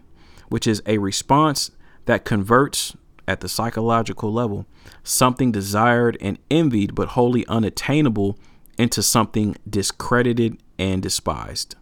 which 0.50 0.68
is 0.68 0.84
a 0.86 0.98
response 0.98 1.72
that 2.06 2.26
converts 2.26 2.96
at 3.28 3.40
the 3.40 3.48
psychological 3.48 4.34
level 4.34 4.66
something 5.04 5.52
desired 5.52 6.18
and 6.20 6.38
envied 6.50 6.94
but 6.94 7.10
wholly 7.10 7.46
unattainable 7.48 8.38
into 8.78 9.02
something 9.02 9.56
discredited 9.70 10.62
and 10.78 11.02
despised. 11.02 11.76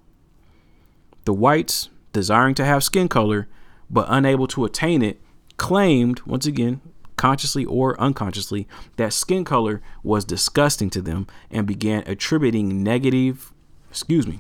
The 1.30 1.34
whites, 1.34 1.90
desiring 2.12 2.56
to 2.56 2.66
have 2.66 2.84
skin 2.84 3.08
color 3.08 3.48
but 3.88 4.08
unable 4.10 4.48
to 4.48 4.66
attain 4.66 5.04
it, 5.04 5.22
claimed, 5.58 6.22
once 6.26 6.48
again, 6.48 6.82
consciously 7.18 7.64
or 7.64 8.02
unconsciously, 8.02 8.68
that 8.96 9.14
skin 9.14 9.46
color 9.46 9.80
was 10.02 10.26
disgusting 10.26 10.90
to 10.90 11.04
them 11.04 11.28
and 11.52 11.68
began 11.68 12.02
attributing 12.08 12.82
negative, 12.82 13.54
excuse 13.92 14.26
me, 14.26 14.40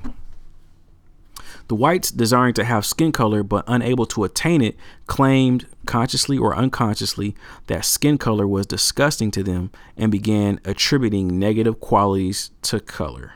the 1.67 1.75
whites, 1.75 2.09
desiring 2.09 2.55
to 2.55 2.63
have 2.63 2.87
skin 2.87 3.11
color 3.11 3.43
but 3.43 3.65
unable 3.67 4.07
to 4.07 4.23
attain 4.23 4.63
it, 4.63 4.75
claimed, 5.05 5.67
consciously 5.85 6.39
or 6.39 6.55
unconsciously, 6.55 7.35
that 7.67 7.85
skin 7.85 8.17
color 8.17 8.47
was 8.47 8.65
disgusting 8.65 9.29
to 9.29 9.43
them 9.43 9.69
and 9.95 10.11
began 10.11 10.59
attributing 10.65 11.37
negative 11.37 11.79
qualities 11.79 12.49
to 12.63 12.79
color, 12.79 13.33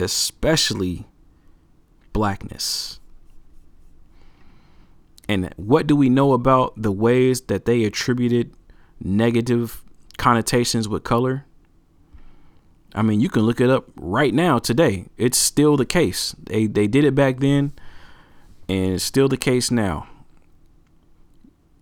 especially 0.00 1.06
blackness. 2.12 3.00
And 5.28 5.52
what 5.56 5.86
do 5.86 5.96
we 5.96 6.08
know 6.08 6.32
about 6.32 6.74
the 6.76 6.92
ways 6.92 7.42
that 7.42 7.64
they 7.64 7.84
attributed 7.84 8.54
negative 9.00 9.82
connotations 10.18 10.88
with 10.88 11.04
color? 11.04 11.46
I 12.94 13.02
mean, 13.02 13.20
you 13.20 13.28
can 13.28 13.42
look 13.42 13.60
it 13.60 13.70
up 13.70 13.86
right 13.96 14.34
now 14.34 14.58
today. 14.58 15.06
It's 15.16 15.38
still 15.38 15.76
the 15.76 15.86
case. 15.86 16.36
They 16.42 16.66
they 16.66 16.86
did 16.86 17.04
it 17.04 17.14
back 17.14 17.40
then 17.40 17.72
and 18.68 18.94
it's 18.94 19.04
still 19.04 19.28
the 19.28 19.36
case 19.36 19.70
now. 19.70 20.08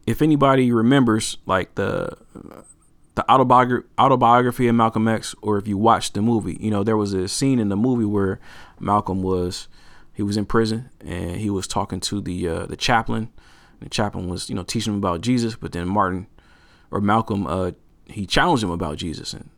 If 0.06 0.22
anybody 0.22 0.72
remembers 0.72 1.36
like 1.46 1.74
the 1.74 2.16
the 3.14 3.30
autobiography 3.30 3.86
autobiography 3.98 4.68
of 4.68 4.74
Malcolm 4.74 5.06
X 5.06 5.34
or 5.42 5.58
if 5.58 5.68
you 5.68 5.76
watched 5.76 6.14
the 6.14 6.22
movie, 6.22 6.56
you 6.60 6.70
know, 6.70 6.82
there 6.82 6.96
was 6.96 7.12
a 7.12 7.28
scene 7.28 7.58
in 7.58 7.68
the 7.68 7.76
movie 7.76 8.04
where 8.04 8.40
Malcolm 8.78 9.22
was 9.22 9.68
he 10.20 10.22
was 10.22 10.36
in 10.36 10.44
prison 10.44 10.90
and 11.00 11.36
he 11.36 11.48
was 11.48 11.66
talking 11.66 11.98
to 11.98 12.20
the 12.20 12.46
uh, 12.46 12.66
the 12.66 12.76
chaplain. 12.76 13.32
The 13.80 13.88
chaplain 13.88 14.28
was, 14.28 14.50
you 14.50 14.54
know, 14.54 14.62
teaching 14.62 14.92
him 14.92 14.98
about 14.98 15.22
Jesus, 15.22 15.56
but 15.56 15.72
then 15.72 15.88
Martin 15.88 16.26
or 16.90 17.00
Malcolm 17.00 17.46
uh, 17.46 17.70
he 18.04 18.26
challenged 18.26 18.62
him 18.62 18.70
about 18.70 18.98
Jesus 18.98 19.32
and 19.32 19.48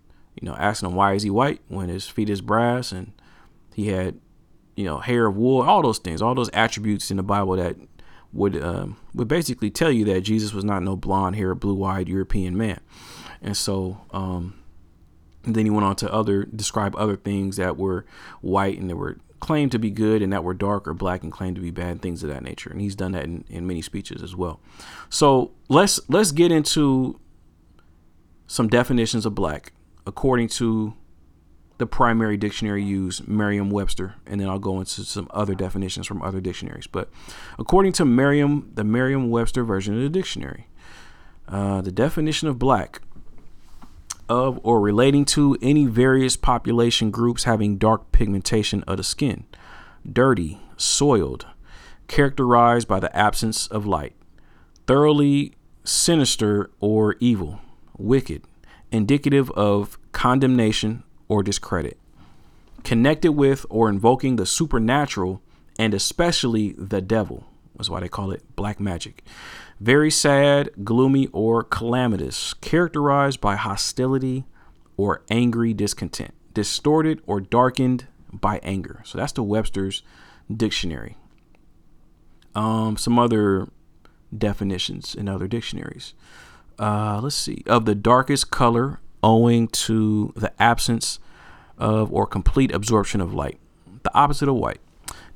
you 0.40 0.48
know, 0.48 0.54
asking 0.54 0.88
him 0.88 0.94
why 0.94 1.14
is 1.14 1.24
he 1.24 1.30
white 1.30 1.60
when 1.66 1.88
his 1.88 2.06
feet 2.06 2.30
is 2.30 2.40
brass 2.40 2.92
and 2.92 3.10
he 3.74 3.88
had, 3.88 4.20
you 4.76 4.84
know, 4.84 4.98
hair 4.98 5.26
of 5.26 5.36
wool, 5.36 5.62
all 5.62 5.82
those 5.82 5.98
things, 5.98 6.22
all 6.22 6.36
those 6.36 6.50
attributes 6.50 7.10
in 7.10 7.16
the 7.16 7.24
Bible 7.24 7.56
that 7.56 7.74
would 8.32 8.62
um, 8.62 8.98
would 9.14 9.26
basically 9.26 9.68
tell 9.68 9.90
you 9.90 10.04
that 10.04 10.20
Jesus 10.20 10.54
was 10.54 10.64
not 10.64 10.84
no 10.84 10.94
blonde 10.94 11.34
hair, 11.34 11.56
blue 11.56 11.82
eyed 11.82 12.08
European 12.08 12.56
man. 12.56 12.78
And 13.42 13.56
so 13.56 14.02
um, 14.12 14.54
and 15.42 15.56
then 15.56 15.66
he 15.66 15.70
went 15.70 15.86
on 15.86 15.96
to 15.96 16.12
other 16.12 16.44
describe 16.44 16.94
other 16.94 17.16
things 17.16 17.56
that 17.56 17.76
were 17.76 18.06
white 18.42 18.78
and 18.78 18.88
that 18.88 18.96
were 18.96 19.18
claimed 19.42 19.72
to 19.72 19.78
be 19.78 19.90
good 19.90 20.22
and 20.22 20.32
that 20.32 20.44
were 20.44 20.54
dark 20.54 20.86
or 20.86 20.94
black 20.94 21.24
and 21.24 21.32
claim 21.32 21.52
to 21.52 21.60
be 21.60 21.72
bad, 21.72 22.00
things 22.00 22.22
of 22.22 22.30
that 22.30 22.44
nature. 22.44 22.70
And 22.70 22.80
he's 22.80 22.94
done 22.94 23.10
that 23.10 23.24
in, 23.24 23.44
in 23.50 23.66
many 23.66 23.82
speeches 23.82 24.22
as 24.22 24.36
well. 24.36 24.60
So 25.10 25.50
let's 25.68 25.98
let's 26.08 26.30
get 26.30 26.52
into 26.52 27.18
some 28.46 28.68
definitions 28.68 29.26
of 29.26 29.34
black 29.34 29.72
according 30.06 30.46
to 30.46 30.94
the 31.78 31.86
primary 31.86 32.36
dictionary 32.36 32.84
used, 32.84 33.26
Merriam-Webster, 33.26 34.14
and 34.26 34.40
then 34.40 34.48
I'll 34.48 34.60
go 34.60 34.78
into 34.78 35.02
some 35.04 35.26
other 35.30 35.56
definitions 35.56 36.06
from 36.06 36.22
other 36.22 36.40
dictionaries. 36.40 36.86
But 36.86 37.10
according 37.58 37.94
to 37.94 38.04
Merriam, 38.04 38.70
the 38.74 38.84
Merriam-Webster 38.84 39.64
version 39.64 39.96
of 39.96 40.02
the 40.02 40.08
dictionary, 40.08 40.68
uh, 41.48 41.80
the 41.80 41.90
definition 41.90 42.46
of 42.46 42.60
black 42.60 43.02
of 44.32 44.58
or 44.62 44.80
relating 44.80 45.26
to 45.26 45.58
any 45.60 45.84
various 45.84 46.36
population 46.36 47.10
groups 47.10 47.44
having 47.44 47.76
dark 47.76 48.10
pigmentation 48.12 48.82
of 48.84 48.96
the 48.96 49.04
skin, 49.04 49.44
dirty, 50.10 50.58
soiled, 50.78 51.46
characterized 52.08 52.88
by 52.88 52.98
the 52.98 53.14
absence 53.14 53.66
of 53.66 53.84
light, 53.84 54.14
thoroughly 54.86 55.52
sinister 55.84 56.70
or 56.80 57.14
evil, 57.20 57.60
wicked, 57.98 58.42
indicative 58.90 59.50
of 59.50 59.98
condemnation 60.12 61.02
or 61.28 61.42
discredit, 61.42 61.98
connected 62.84 63.32
with 63.32 63.66
or 63.68 63.90
invoking 63.90 64.36
the 64.36 64.46
supernatural 64.46 65.42
and 65.78 65.92
especially 65.92 66.72
the 66.78 67.02
devil. 67.02 67.51
That's 67.76 67.88
why 67.90 68.00
they 68.00 68.08
call 68.08 68.30
it 68.30 68.54
black 68.54 68.80
magic. 68.80 69.24
Very 69.80 70.10
sad, 70.10 70.70
gloomy, 70.84 71.28
or 71.32 71.64
calamitous, 71.64 72.54
characterized 72.54 73.40
by 73.40 73.56
hostility 73.56 74.44
or 74.96 75.22
angry 75.30 75.74
discontent, 75.74 76.34
distorted 76.54 77.20
or 77.26 77.40
darkened 77.40 78.06
by 78.32 78.60
anger. 78.62 79.02
So 79.04 79.18
that's 79.18 79.32
the 79.32 79.42
Webster's 79.42 80.02
dictionary. 80.54 81.16
Um, 82.54 82.96
some 82.96 83.18
other 83.18 83.68
definitions 84.36 85.14
in 85.14 85.28
other 85.28 85.48
dictionaries. 85.48 86.14
Uh, 86.78 87.20
let's 87.22 87.36
see. 87.36 87.62
Of 87.66 87.84
the 87.84 87.94
darkest 87.94 88.50
color 88.50 89.00
owing 89.22 89.68
to 89.68 90.32
the 90.36 90.52
absence 90.60 91.18
of 91.78 92.12
or 92.12 92.26
complete 92.26 92.72
absorption 92.72 93.20
of 93.20 93.32
light. 93.32 93.58
The 94.02 94.14
opposite 94.14 94.48
of 94.48 94.56
white. 94.56 94.80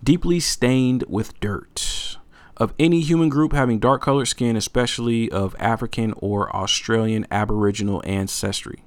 Deeply 0.03 0.41
stained 0.41 1.05
with 1.09 1.39
dirt. 1.41 2.19
Of 2.57 2.73
any 2.79 3.01
human 3.01 3.29
group 3.29 3.53
having 3.53 3.79
dark 3.79 4.03
colored 4.03 4.27
skin, 4.27 4.57
especially 4.57 5.31
of 5.31 5.55
African 5.59 6.15
or 6.17 6.55
Australian 6.57 7.27
Aboriginal 7.31 8.03
ancestry. 8.07 8.83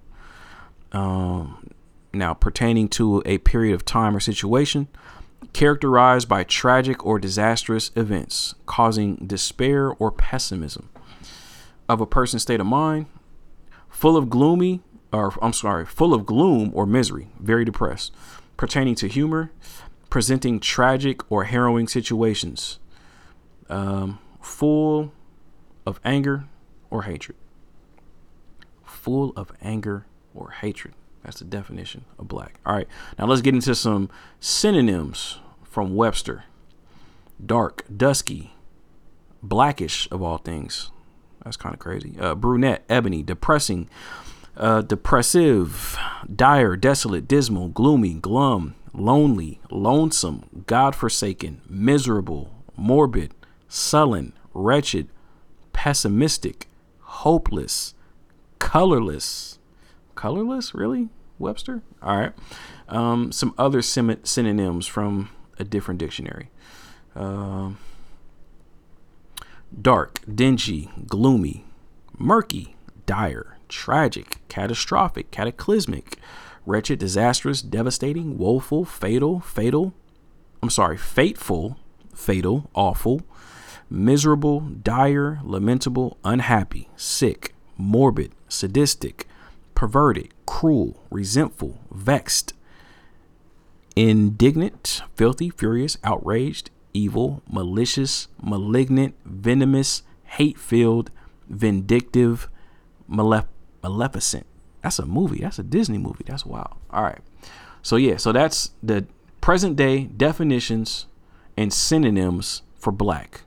Um, 0.92 1.70
now, 2.12 2.34
pertaining 2.34 2.88
to 2.90 3.22
a 3.26 3.38
period 3.38 3.76
of 3.76 3.86
time 3.86 4.16
or 4.16 4.20
situation 4.20 4.88
characterized 5.54 6.28
by 6.28 6.44
tragic 6.44 7.06
or 7.06 7.20
disastrous 7.20 7.92
events 7.96 8.56
causing 8.66 9.16
despair 9.16 9.90
or 9.92 10.12
pessimism 10.12 10.90
of 11.88 12.00
a 12.02 12.06
person's 12.06 12.44
state 12.44 12.60
of 12.60 12.68
mind, 12.68 13.08
full 13.90 14.16
of 14.16 14.30
gloomy, 14.30 14.82
or 15.12 15.34
I'm 15.42 15.54
sorry, 15.54 15.86
full 15.86 16.14
of 16.14 16.26
gloom 16.26 16.72
or 16.74 16.86
misery, 16.86 17.30
very 17.40 17.66
depressed, 17.66 18.14
pertaining 18.58 18.96
to 18.96 19.08
humor, 19.08 19.52
presenting 20.10 20.60
tragic 20.60 21.30
or 21.32 21.46
harrowing 21.46 21.88
situations, 21.88 22.80
um, 23.70 24.20
full 24.42 25.12
of 25.86 26.00
anger 26.04 26.46
or 26.90 27.04
hatred. 27.04 27.38
Full 28.84 29.32
of 29.36 29.52
anger 29.62 30.06
or 30.34 30.52
hatred. 30.52 30.94
That's 31.24 31.40
the 31.40 31.46
definition 31.46 32.06
of 32.18 32.28
black. 32.28 32.60
All 32.66 32.76
right, 32.76 32.88
now 33.18 33.26
let's 33.26 33.42
get 33.42 33.54
into 33.54 33.76
some 33.76 34.10
synonyms 34.40 35.40
from 35.64 35.96
Webster 35.96 36.46
dark, 37.44 37.86
dusky, 37.96 38.54
blackish 39.42 40.08
of 40.12 40.22
all 40.22 40.38
things. 40.38 40.92
That's 41.44 41.58
kind 41.58 41.74
of 41.74 41.80
crazy. 41.80 42.16
Uh, 42.20 42.36
brunette, 42.36 42.84
ebony, 42.90 43.24
depressing, 43.24 43.90
uh, 44.58 44.82
depressive, 44.82 45.98
dire, 46.34 46.76
desolate, 46.76 47.28
dismal, 47.28 47.70
gloomy, 47.70 48.16
glum, 48.16 48.76
lonely, 48.94 49.62
lonesome, 49.72 50.64
God-forsaken, 50.68 51.62
miserable, 51.70 52.54
morbid, 52.76 53.34
sullen, 53.70 54.34
wretched, 54.54 55.08
pessimistic, 55.72 56.68
hopeless, 57.00 57.94
colorless. 58.58 59.60
Colorless, 60.16 60.76
really, 60.76 61.08
Webster? 61.38 61.82
All 62.02 62.18
right. 62.18 62.34
Um, 62.90 63.32
some 63.32 63.54
other 63.58 63.82
synonyms 63.82 64.88
from 64.88 65.30
a 65.58 65.64
different 65.64 66.00
dictionary. 66.00 66.50
Um, 67.16 67.78
dark, 69.82 70.20
dingy, 70.34 70.90
gloomy, 71.08 71.66
murky, 72.18 72.76
dire, 73.06 73.58
tragic, 73.70 74.42
catastrophic, 74.50 75.32
cataclysmic, 75.32 76.18
wretched, 76.66 77.00
disastrous, 77.00 77.62
devastating, 77.62 78.38
woeful, 78.38 78.84
fatal, 78.84 79.40
fatal. 79.40 79.94
I'm 80.62 80.70
sorry, 80.70 80.98
fateful, 80.98 81.78
fatal, 82.14 82.70
awful, 82.74 83.22
miserable, 83.90 84.60
dire, 84.60 85.40
lamentable, 85.44 86.18
unhappy, 86.24 86.90
sick, 86.96 87.54
morbid, 87.78 88.32
sadistic, 88.48 89.28
perverted, 89.76 90.30
cruel, 90.46 91.04
resentful, 91.10 91.80
vexed, 91.92 92.54
indignant, 93.96 95.02
filthy, 95.16 95.50
furious, 95.50 95.98
outraged, 96.04 96.70
evil, 96.94 97.42
malicious, 97.50 98.28
malignant, 98.42 99.16
venomous, 99.26 100.04
hate 100.24 100.58
filled, 100.58 101.12
vindictive, 101.48 102.50
malef- 103.10 103.48
maleficent. 103.84 104.46
That's 104.84 105.00
a 105.00 105.06
movie. 105.06 105.40
That's 105.40 105.60
a 105.60 105.64
Disney 105.64 105.98
movie. 105.98 106.24
That's 106.26 106.46
wild. 106.46 106.76
All 106.92 107.04
right. 107.04 107.20
So, 107.82 107.96
yeah, 107.96 108.18
so 108.18 108.32
that's 108.32 108.72
the 108.82 109.06
present 109.42 109.76
day 109.76 110.04
definitions 110.06 111.08
and 111.58 111.74
synonyms 111.74 112.62
for 112.76 112.92
black. 112.92 113.42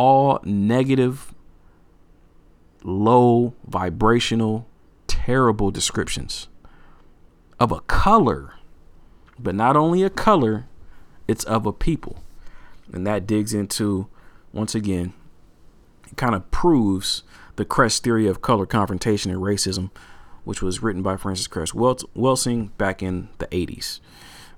All 0.00 0.40
negative, 0.44 1.34
low 2.82 3.52
vibrational, 3.66 4.66
terrible 5.06 5.70
descriptions 5.70 6.48
of 7.58 7.70
a 7.70 7.80
color, 7.80 8.54
but 9.38 9.54
not 9.54 9.76
only 9.76 10.02
a 10.02 10.08
color, 10.08 10.64
it's 11.28 11.44
of 11.44 11.66
a 11.66 11.72
people. 11.74 12.24
And 12.90 13.06
that 13.06 13.26
digs 13.26 13.52
into, 13.52 14.06
once 14.54 14.74
again, 14.74 15.12
it 16.10 16.16
kind 16.16 16.34
of 16.34 16.50
proves 16.50 17.22
the 17.56 17.66
Cress 17.66 17.98
theory 17.98 18.26
of 18.26 18.40
color 18.40 18.64
confrontation 18.64 19.30
and 19.30 19.42
racism, 19.42 19.90
which 20.44 20.62
was 20.62 20.82
written 20.82 21.02
by 21.02 21.18
Frances 21.18 21.46
Cress 21.46 21.72
Welsing 21.72 22.70
back 22.78 23.02
in 23.02 23.28
the 23.36 23.48
80s. 23.48 24.00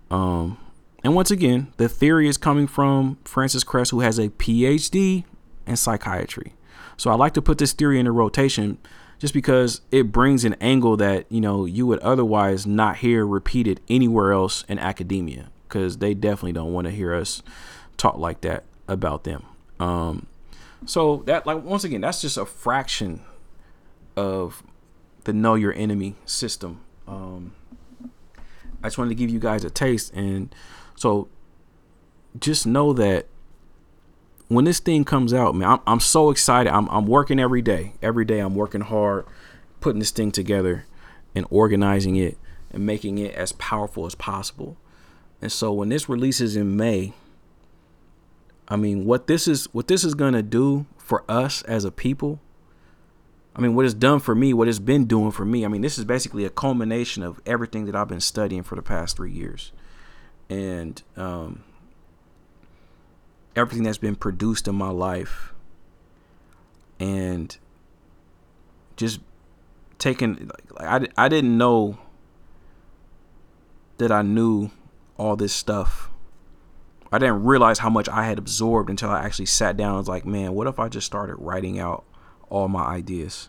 Um, 0.09 0.57
and 1.03 1.17
once 1.17 1.33
again, 1.33 1.73
the 1.79 1.89
theory 1.89 2.29
is 2.29 2.37
coming 2.37 2.69
from 2.69 3.19
Frances 3.25 3.65
Cress, 3.65 3.91
who 3.91 4.03
has 4.03 4.21
a 4.21 4.29
PhD 4.29 5.25
in 5.67 5.77
psychiatry. 5.77 6.55
So 6.97 7.11
I 7.11 7.15
like 7.15 7.35
to 7.35 7.43
put 7.43 7.59
this 7.59 7.73
theory 7.73 7.99
into 7.99 8.13
rotation 8.13 8.79
just 9.19 9.35
because 9.35 9.81
it 9.91 10.11
brings 10.13 10.45
an 10.45 10.55
angle 10.61 10.97
that, 10.97 11.31
you 11.31 11.41
know, 11.41 11.65
you 11.65 11.87
would 11.87 12.01
otherwise 12.01 12.67
not 12.67 12.97
hear 12.97 13.27
repeated 13.27 13.81
anywhere 13.89 14.33
else 14.33 14.65
in 14.69 14.79
academia 14.79 15.51
because 15.69 15.99
they 15.99 16.13
definitely 16.13 16.53
don't 16.53 16.73
want 16.73 16.87
to 16.87 16.91
hear 16.91 17.15
us 17.15 17.43
talk 17.97 18.19
like 18.19 18.41
that 18.43 18.65
about 18.89 19.25
them. 19.25 19.45
Um, 19.79 20.27
so 20.85 21.23
that 21.27 21.47
like 21.47 21.63
once 21.63 21.85
again, 21.85 22.01
that's 22.01 22.21
just 22.21 22.37
a 22.37 22.45
fraction 22.45 23.23
of 24.17 24.63
the 25.25 25.33
know 25.33 25.55
your 25.55 25.73
enemy 25.73 26.17
system. 26.25 26.81
Um, 27.07 27.55
I 28.83 28.89
just 28.89 28.99
wanted 28.99 29.11
to 29.11 29.15
give 29.15 29.31
you 29.31 29.39
guys 29.39 29.65
a 29.65 29.71
taste, 29.71 30.13
and 30.13 30.55
so 30.97 31.29
just 32.39 32.67
know 32.67 32.93
that 32.93 33.27
when 34.55 34.65
this 34.65 34.81
thing 34.81 35.05
comes 35.05 35.33
out, 35.33 35.55
man, 35.55 35.69
I'm, 35.69 35.81
I'm 35.87 36.01
so 36.01 36.31
excited. 36.31 36.73
I'm, 36.73 36.89
I'm 36.89 37.07
working 37.07 37.39
every 37.39 37.63
day. 37.63 37.95
Every 38.03 38.25
day, 38.25 38.39
I'm 38.41 38.55
working 38.55 38.81
hard, 38.81 39.27
putting 39.81 39.99
this 39.99 40.11
thing 40.11 40.33
together, 40.33 40.87
and 41.35 41.47
organizing 41.51 42.17
it, 42.17 42.39
and 42.71 42.85
making 42.85 43.19
it 43.19 43.35
as 43.35 43.53
powerful 43.53 44.07
as 44.07 44.15
possible. 44.15 44.77
And 45.41 45.51
so 45.51 45.73
when 45.73 45.89
this 45.89 46.09
releases 46.09 46.57
in 46.57 46.77
May, 46.77 47.13
I 48.69 48.77
mean, 48.77 49.05
what 49.05 49.27
this 49.27 49.49
is 49.49 49.67
what 49.75 49.89
this 49.89 50.05
is 50.05 50.15
going 50.15 50.35
to 50.35 50.43
do 50.43 50.87
for 50.97 51.25
us 51.29 51.63
as 51.63 51.85
a 51.85 51.91
people 51.91 52.41
I 53.55 53.61
mean, 53.61 53.75
what 53.75 53.85
it's 53.85 53.95
done 53.95 54.21
for 54.21 54.35
me, 54.35 54.55
what 54.55 54.69
it's 54.69 54.79
been 54.79 55.05
doing 55.05 55.31
for 55.31 55.45
me. 55.45 55.65
I 55.65 55.69
mean, 55.69 55.83
this 55.83 55.99
is 55.99 56.05
basically 56.05 56.45
a 56.45 56.51
culmination 56.51 57.23
of 57.23 57.41
everything 57.45 57.85
that 57.87 57.95
I've 57.95 58.09
been 58.09 58.21
studying 58.21 58.63
for 58.63 58.77
the 58.77 58.83
past 58.83 59.17
three 59.17 59.33
years, 59.33 59.73
and 60.49 61.03
um, 61.17 61.65
everything 63.57 63.85
that's 63.85 63.99
been 63.99 64.17
produced 64.17 64.69
in 64.69 64.75
my 64.75 64.91
life, 64.91 65.53
and 66.99 67.57
just 68.97 69.21
taking. 69.99 70.51
Like, 70.79 71.09
I 71.17 71.25
I 71.25 71.29
didn't 71.29 71.57
know 71.57 71.99
that 73.99 74.11
I 74.11 74.23
knew 74.23 74.71
all 75.17 75.37
this 75.37 75.53
stuff. 75.53 76.11
I 77.13 77.19
didn't 77.19 77.45
realize 77.45 77.81
how 77.81 77.91
much 77.91 78.09
I 78.09 78.25
had 78.25 78.39
absorbed 78.39 78.89
until 78.89 79.11
I 79.11 79.23
actually 79.23 79.47
sat 79.47 79.77
down 79.77 79.91
and 79.91 79.99
was 79.99 80.09
like, 80.09 80.25
man, 80.25 80.55
what 80.55 80.67
if 80.67 80.79
I 80.79 80.89
just 80.89 81.07
started 81.07 81.37
writing 81.37 81.79
out 81.79 82.05
all 82.49 82.69
my 82.69 82.85
ideas 82.85 83.49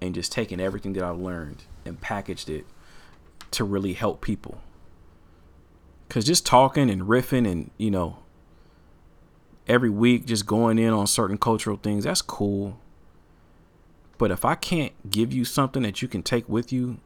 and 0.00 0.14
just 0.14 0.30
taking 0.30 0.60
everything 0.60 0.92
that 0.92 1.02
I've 1.02 1.18
learned 1.18 1.64
and 1.84 2.00
packaged 2.00 2.50
it 2.50 2.66
to 3.52 3.64
really 3.64 3.94
help 3.94 4.20
people. 4.20 4.60
Cause 6.10 6.24
just 6.24 6.44
talking 6.44 6.90
and 6.90 7.02
riffing 7.02 7.50
and, 7.50 7.70
you 7.78 7.90
know, 7.90 8.18
every 9.66 9.90
week 9.90 10.26
just 10.26 10.46
going 10.46 10.78
in 10.78 10.92
on 10.92 11.06
certain 11.06 11.38
cultural 11.38 11.76
things, 11.76 12.04
that's 12.04 12.22
cool. 12.22 12.78
But 14.18 14.30
if 14.30 14.44
I 14.44 14.54
can't 14.54 14.92
give 15.10 15.32
you 15.32 15.44
something 15.44 15.82
that 15.82 16.02
you 16.02 16.08
can 16.08 16.22
take 16.22 16.48
with 16.48 16.72
you 16.72 16.98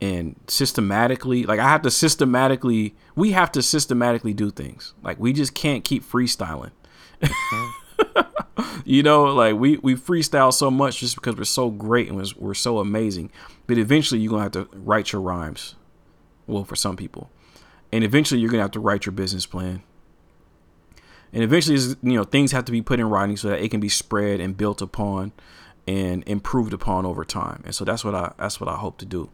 and 0.00 0.36
systematically, 0.48 1.44
like 1.44 1.60
I 1.60 1.68
have 1.68 1.82
to 1.82 1.90
systematically, 1.90 2.94
we 3.14 3.32
have 3.32 3.52
to 3.52 3.62
systematically 3.62 4.34
do 4.34 4.50
things. 4.50 4.94
Like 5.02 5.18
we 5.18 5.32
just 5.32 5.54
can't 5.54 5.84
keep 5.84 6.02
freestyling. 6.02 6.72
you 8.84 9.02
know, 9.02 9.24
like 9.24 9.56
we 9.56 9.78
we 9.78 9.94
freestyle 9.94 10.52
so 10.52 10.70
much 10.70 11.00
just 11.00 11.14
because 11.16 11.36
we're 11.36 11.44
so 11.44 11.70
great 11.70 12.08
and 12.08 12.32
we're, 12.36 12.54
so 12.54 12.78
amazing. 12.78 13.30
But 13.66 13.78
eventually, 13.78 14.20
you're 14.20 14.30
gonna 14.30 14.42
have 14.42 14.52
to 14.52 14.68
write 14.72 15.12
your 15.12 15.22
rhymes. 15.22 15.74
Well, 16.46 16.64
for 16.64 16.76
some 16.76 16.96
people, 16.96 17.30
and 17.92 18.04
eventually, 18.04 18.40
you're 18.40 18.50
gonna 18.50 18.62
have 18.62 18.72
to 18.72 18.80
write 18.80 19.06
your 19.06 19.12
business 19.12 19.46
plan. 19.46 19.82
And 21.34 21.42
eventually, 21.42 21.76
you 22.02 22.14
know, 22.16 22.22
things 22.22 22.52
have 22.52 22.64
to 22.66 22.72
be 22.72 22.80
put 22.80 23.00
in 23.00 23.10
writing 23.10 23.36
so 23.36 23.48
that 23.48 23.60
it 23.60 23.68
can 23.70 23.80
be 23.80 23.88
spread 23.88 24.38
and 24.38 24.56
built 24.56 24.80
upon 24.80 25.32
and 25.86 26.22
improved 26.28 26.72
upon 26.72 27.04
over 27.04 27.24
time. 27.24 27.60
And 27.64 27.74
so 27.74 27.84
that's 27.84 28.04
what 28.04 28.14
I 28.14 28.32
that's 28.38 28.60
what 28.60 28.70
I 28.70 28.76
hope 28.76 28.98
to 28.98 29.04
do 29.04 29.30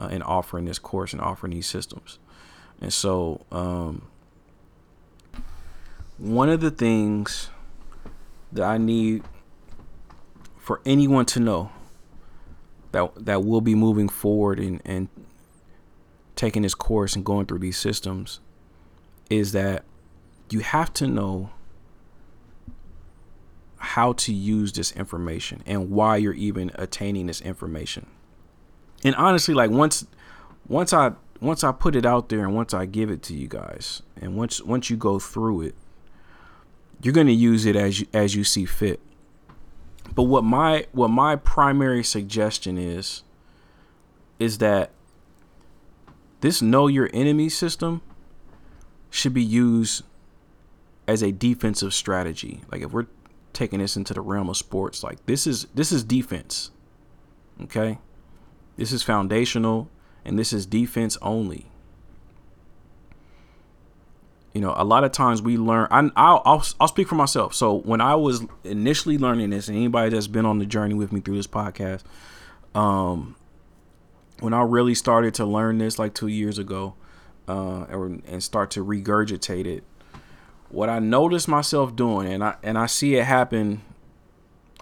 uh, 0.00 0.06
in 0.06 0.22
offering 0.22 0.64
this 0.64 0.78
course 0.78 1.12
and 1.12 1.20
offering 1.20 1.52
these 1.52 1.66
systems. 1.66 2.18
And 2.80 2.90
so, 2.90 3.44
um, 3.52 4.08
one 6.16 6.48
of 6.48 6.62
the 6.62 6.70
things 6.70 7.50
that 8.50 8.64
I 8.64 8.78
need 8.78 9.22
for 10.56 10.80
anyone 10.86 11.26
to 11.26 11.40
know 11.40 11.70
that 12.92 13.12
that 13.26 13.44
will 13.44 13.60
be 13.60 13.74
moving 13.74 14.08
forward 14.08 14.58
and, 14.58 14.80
and 14.86 15.08
taking 16.34 16.62
this 16.62 16.74
course 16.74 17.14
and 17.14 17.26
going 17.26 17.44
through 17.44 17.58
these 17.58 17.76
systems 17.76 18.40
is 19.28 19.52
that 19.52 19.84
you 20.52 20.60
have 20.60 20.92
to 20.94 21.06
know 21.06 21.50
how 23.76 24.12
to 24.12 24.32
use 24.32 24.72
this 24.72 24.92
information 24.92 25.62
and 25.66 25.90
why 25.90 26.16
you're 26.16 26.32
even 26.34 26.70
attaining 26.76 27.26
this 27.26 27.40
information. 27.40 28.06
And 29.02 29.14
honestly, 29.16 29.54
like 29.54 29.70
once 29.70 30.06
once 30.68 30.92
I 30.92 31.12
once 31.40 31.64
I 31.64 31.72
put 31.72 31.96
it 31.96 32.06
out 32.06 32.28
there 32.28 32.44
and 32.44 32.54
once 32.54 32.72
I 32.72 32.86
give 32.86 33.10
it 33.10 33.22
to 33.24 33.34
you 33.34 33.48
guys 33.48 34.02
and 34.20 34.36
once 34.36 34.62
once 34.62 34.88
you 34.88 34.96
go 34.96 35.18
through 35.18 35.62
it, 35.62 35.74
you're 37.02 37.14
going 37.14 37.26
to 37.26 37.32
use 37.32 37.66
it 37.66 37.74
as 37.74 38.00
you, 38.00 38.06
as 38.12 38.36
you 38.36 38.44
see 38.44 38.64
fit. 38.64 39.00
But 40.14 40.24
what 40.24 40.44
my 40.44 40.86
what 40.92 41.08
my 41.08 41.36
primary 41.36 42.04
suggestion 42.04 42.78
is 42.78 43.24
is 44.38 44.58
that 44.58 44.90
this 46.40 46.62
know 46.62 46.86
your 46.86 47.10
enemy 47.12 47.48
system 47.48 48.02
should 49.10 49.34
be 49.34 49.42
used 49.42 50.04
as 51.06 51.22
a 51.22 51.32
defensive 51.32 51.94
strategy. 51.94 52.62
Like 52.70 52.82
if 52.82 52.92
we're 52.92 53.06
taking 53.52 53.80
this 53.80 53.96
into 53.96 54.14
the 54.14 54.20
realm 54.20 54.48
of 54.48 54.56
sports, 54.56 55.02
like 55.02 55.24
this 55.26 55.46
is 55.46 55.66
this 55.74 55.92
is 55.92 56.04
defense. 56.04 56.70
Okay? 57.62 57.98
This 58.76 58.92
is 58.92 59.02
foundational 59.02 59.88
and 60.24 60.38
this 60.38 60.52
is 60.52 60.66
defense 60.66 61.18
only 61.20 61.72
you 64.52 64.60
know 64.60 64.74
a 64.76 64.84
lot 64.84 65.04
of 65.04 65.12
times 65.12 65.40
we 65.40 65.56
learn 65.56 65.88
I, 65.90 66.02
will 66.02 66.12
I'll, 66.16 66.66
I'll 66.80 66.88
speak 66.88 67.08
for 67.08 67.14
myself 67.14 67.54
so 67.54 67.74
when 67.74 68.00
i 68.00 68.14
was 68.14 68.44
initially 68.64 69.18
learning 69.18 69.50
this 69.50 69.68
and 69.68 69.76
anybody 69.76 70.10
that's 70.10 70.26
been 70.26 70.46
on 70.46 70.58
the 70.58 70.66
journey 70.66 70.94
with 70.94 71.12
me 71.12 71.20
through 71.20 71.36
this 71.36 71.46
podcast 71.46 72.02
um 72.74 73.36
when 74.40 74.52
i 74.52 74.62
really 74.62 74.94
started 74.94 75.34
to 75.34 75.46
learn 75.46 75.78
this 75.78 75.98
like 75.98 76.14
two 76.14 76.28
years 76.28 76.58
ago 76.58 76.94
uh 77.48 77.84
and 77.90 78.42
start 78.42 78.70
to 78.70 78.84
regurgitate 78.84 79.66
it 79.66 79.84
what 80.72 80.88
i 80.88 80.98
noticed 80.98 81.48
myself 81.48 81.94
doing 81.94 82.32
and 82.32 82.42
i 82.42 82.54
and 82.62 82.76
i 82.76 82.86
see 82.86 83.14
it 83.14 83.24
happen 83.24 83.82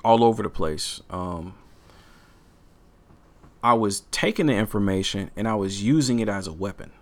all 0.05 0.25
over 0.25 0.43
the 0.43 0.49
place 0.49 1.03
um 1.11 1.55
i 3.63 3.73
was 3.73 4.01
taking 4.11 4.47
the 4.47 4.55
information 4.55 5.31
and 5.37 5.47
i 5.47 5.55
was 5.55 5.83
using 5.83 6.19
it 6.21 6.29
as 6.29 6.47
a 6.47 6.53
weapon 6.53 6.93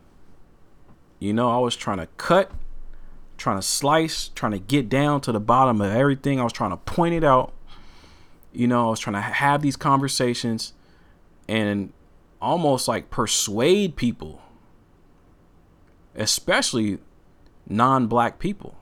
you 1.19 1.33
know, 1.33 1.51
I 1.51 1.59
was 1.59 1.75
trying 1.75 1.99
to 1.99 2.07
cut, 2.17 2.51
trying 3.37 3.59
to 3.59 3.63
slice, 3.63 4.29
trying 4.35 4.53
to 4.53 4.59
get 4.59 4.89
down 4.89 5.21
to 5.23 5.33
the 5.33 5.41
bottom 5.41 5.81
of 5.81 5.93
everything. 5.93 6.41
I 6.41 6.45
was 6.45 6.53
trying 6.53 6.71
to 6.71 6.77
point 6.77 7.15
it 7.15 7.25
out. 7.25 7.53
You 8.53 8.67
know, 8.67 8.87
I 8.87 8.91
was 8.91 9.01
trying 9.01 9.15
to 9.15 9.21
have 9.21 9.63
these 9.63 9.77
conversations 9.77 10.73
and 11.49 11.93
almost 12.41 12.87
like 12.87 13.11
persuade 13.11 13.97
people, 13.97 14.41
especially 16.15 16.99
non-black 17.69 18.39
people. 18.39 18.77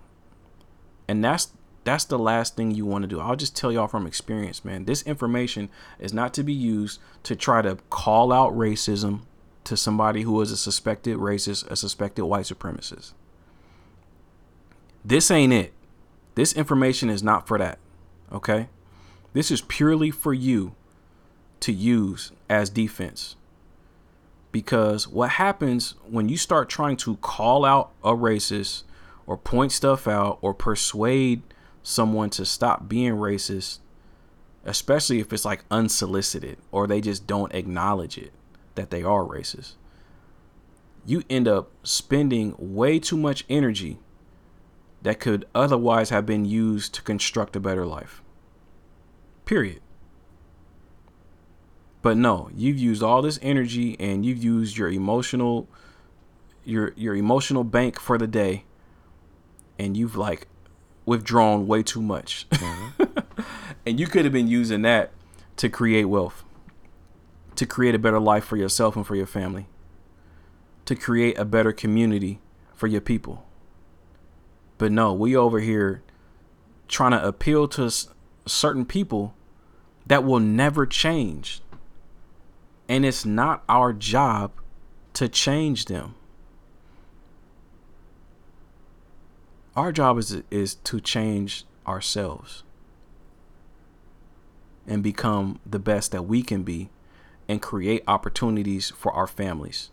And 1.09 1.25
that's 1.25 1.49
that's 1.85 2.05
the 2.05 2.18
last 2.18 2.57
thing 2.57 2.72
you 2.72 2.85
want 2.85 3.03
to 3.03 3.09
do. 3.09 3.20
I'll 3.20 3.37
just 3.37 3.55
tell 3.57 3.70
y'all 3.70 3.87
from 3.87 4.09
experience, 4.09 4.64
man. 4.64 4.87
This 4.87 5.03
information 5.03 5.68
is 6.01 6.12
not 6.12 6.35
to 6.35 6.42
be 6.42 6.53
used 6.53 7.01
to 7.22 7.37
try 7.37 7.62
to 7.62 7.79
call 7.90 8.33
out 8.33 8.53
racism 8.53 9.20
to 9.62 9.77
somebody 9.77 10.22
who 10.22 10.40
is 10.40 10.51
a 10.51 10.57
suspected 10.57 11.16
racist, 11.18 11.70
a 11.70 11.77
suspected 11.77 12.25
white 12.25 12.46
supremacist. 12.46 13.12
This 15.05 15.31
ain't 15.31 15.53
it. 15.53 15.72
This 16.35 16.53
information 16.55 17.09
is 17.09 17.22
not 17.22 17.46
for 17.46 17.57
that. 17.57 17.79
Okay? 18.33 18.68
This 19.33 19.53
is 19.53 19.61
purely 19.61 20.11
for 20.11 20.35
you 20.35 20.75
to 21.61 21.72
use 21.72 22.33
as 22.49 22.68
defense. 22.68 23.37
Because 24.57 25.07
what 25.07 25.33
happens 25.33 25.97
when 26.09 26.31
you 26.31 26.38
start 26.38 26.71
trying 26.71 26.97
to 26.97 27.16
call 27.16 27.62
out 27.66 27.92
a 28.03 28.12
racist 28.12 28.85
or 29.27 29.37
point 29.37 29.71
stuff 29.71 30.09
out 30.09 30.38
or 30.40 30.55
persuade 30.55 31.42
someone 31.83 32.31
to 32.31 32.47
stop 32.47 32.88
being 32.88 33.16
racist, 33.16 33.81
especially 34.64 35.21
if 35.21 35.31
it's 35.31 35.45
like 35.45 35.66
unsolicited 35.71 36.57
or 36.73 36.87
they 36.87 37.03
just 37.03 37.27
don't 37.27 37.55
acknowledge 37.55 38.16
it, 38.16 38.33
that 38.77 38.88
they 38.88 39.03
are 39.03 39.25
racist, 39.25 39.75
you 41.05 41.23
end 41.29 41.47
up 41.47 41.71
spending 41.83 42.55
way 42.57 42.99
too 42.99 43.19
much 43.19 43.45
energy 43.51 43.99
that 45.03 45.21
could 45.21 45.45
otherwise 45.55 46.09
have 46.09 46.25
been 46.25 46.47
used 46.47 46.95
to 46.95 47.03
construct 47.03 47.55
a 47.57 47.61
better 47.61 47.85
life. 47.85 48.23
Period. 49.45 49.83
But 52.07 52.16
no, 52.16 52.49
you've 52.55 52.79
used 52.79 53.03
all 53.03 53.21
this 53.21 53.37
energy 53.42 53.97
and 53.99 54.25
you've 54.25 54.40
used 54.40 54.79
your 54.79 54.88
emotional 54.88 55.69
your 56.64 56.92
your 56.95 57.16
emotional 57.16 57.64
bank 57.64 57.99
for 57.99 58.16
the 58.16 58.29
day 58.29 58.62
and 59.77 59.97
you've 59.97 60.14
like 60.14 60.47
withdrawn 61.05 61.66
way 61.66 61.83
too 61.83 62.01
much. 62.01 62.49
Mm-hmm. 62.51 63.43
and 63.87 63.99
you 63.99 64.07
could 64.07 64.24
have 64.24 64.33
been 64.33 64.47
using 64.47 64.83
that 64.83 65.11
to 65.57 65.68
create 65.68 66.05
wealth 66.05 66.45
to 67.57 67.66
create 67.66 67.97
a 67.97 67.99
better 67.99 68.20
life 68.20 68.45
for 68.45 68.57
yourself 68.57 68.95
and 68.95 69.05
for 69.05 69.16
your 69.16 69.26
family, 69.26 69.66
to 70.85 70.95
create 70.95 71.37
a 71.37 71.45
better 71.45 71.72
community 71.72 72.39
for 72.72 72.87
your 72.87 73.01
people. 73.01 73.45
But 74.78 74.93
no, 74.93 75.12
we 75.12 75.35
over 75.35 75.59
here 75.59 76.05
trying 76.87 77.11
to 77.11 77.26
appeal 77.26 77.66
to 77.66 77.91
certain 78.47 78.87
people 78.87 79.35
that 80.07 80.22
will 80.22 80.39
never 80.39 80.87
change. 80.87 81.62
And 82.89 83.05
it's 83.05 83.24
not 83.24 83.64
our 83.68 83.93
job 83.93 84.53
to 85.14 85.28
change 85.28 85.87
them. 85.87 86.14
Our 89.74 89.93
job 89.93 90.18
is 90.18 90.43
is 90.51 90.74
to 90.76 91.01
change 91.01 91.64
ourselves 91.87 92.62
and 94.87 95.03
become 95.03 95.61
the 95.66 95.78
best 95.78 96.12
that 96.12 96.22
we 96.22 96.43
can 96.43 96.62
be 96.62 96.91
and 97.49 97.61
create 97.61 98.03
opportunities 98.09 98.91
for 98.91 99.12
our 99.12 99.26
families 99.26 99.91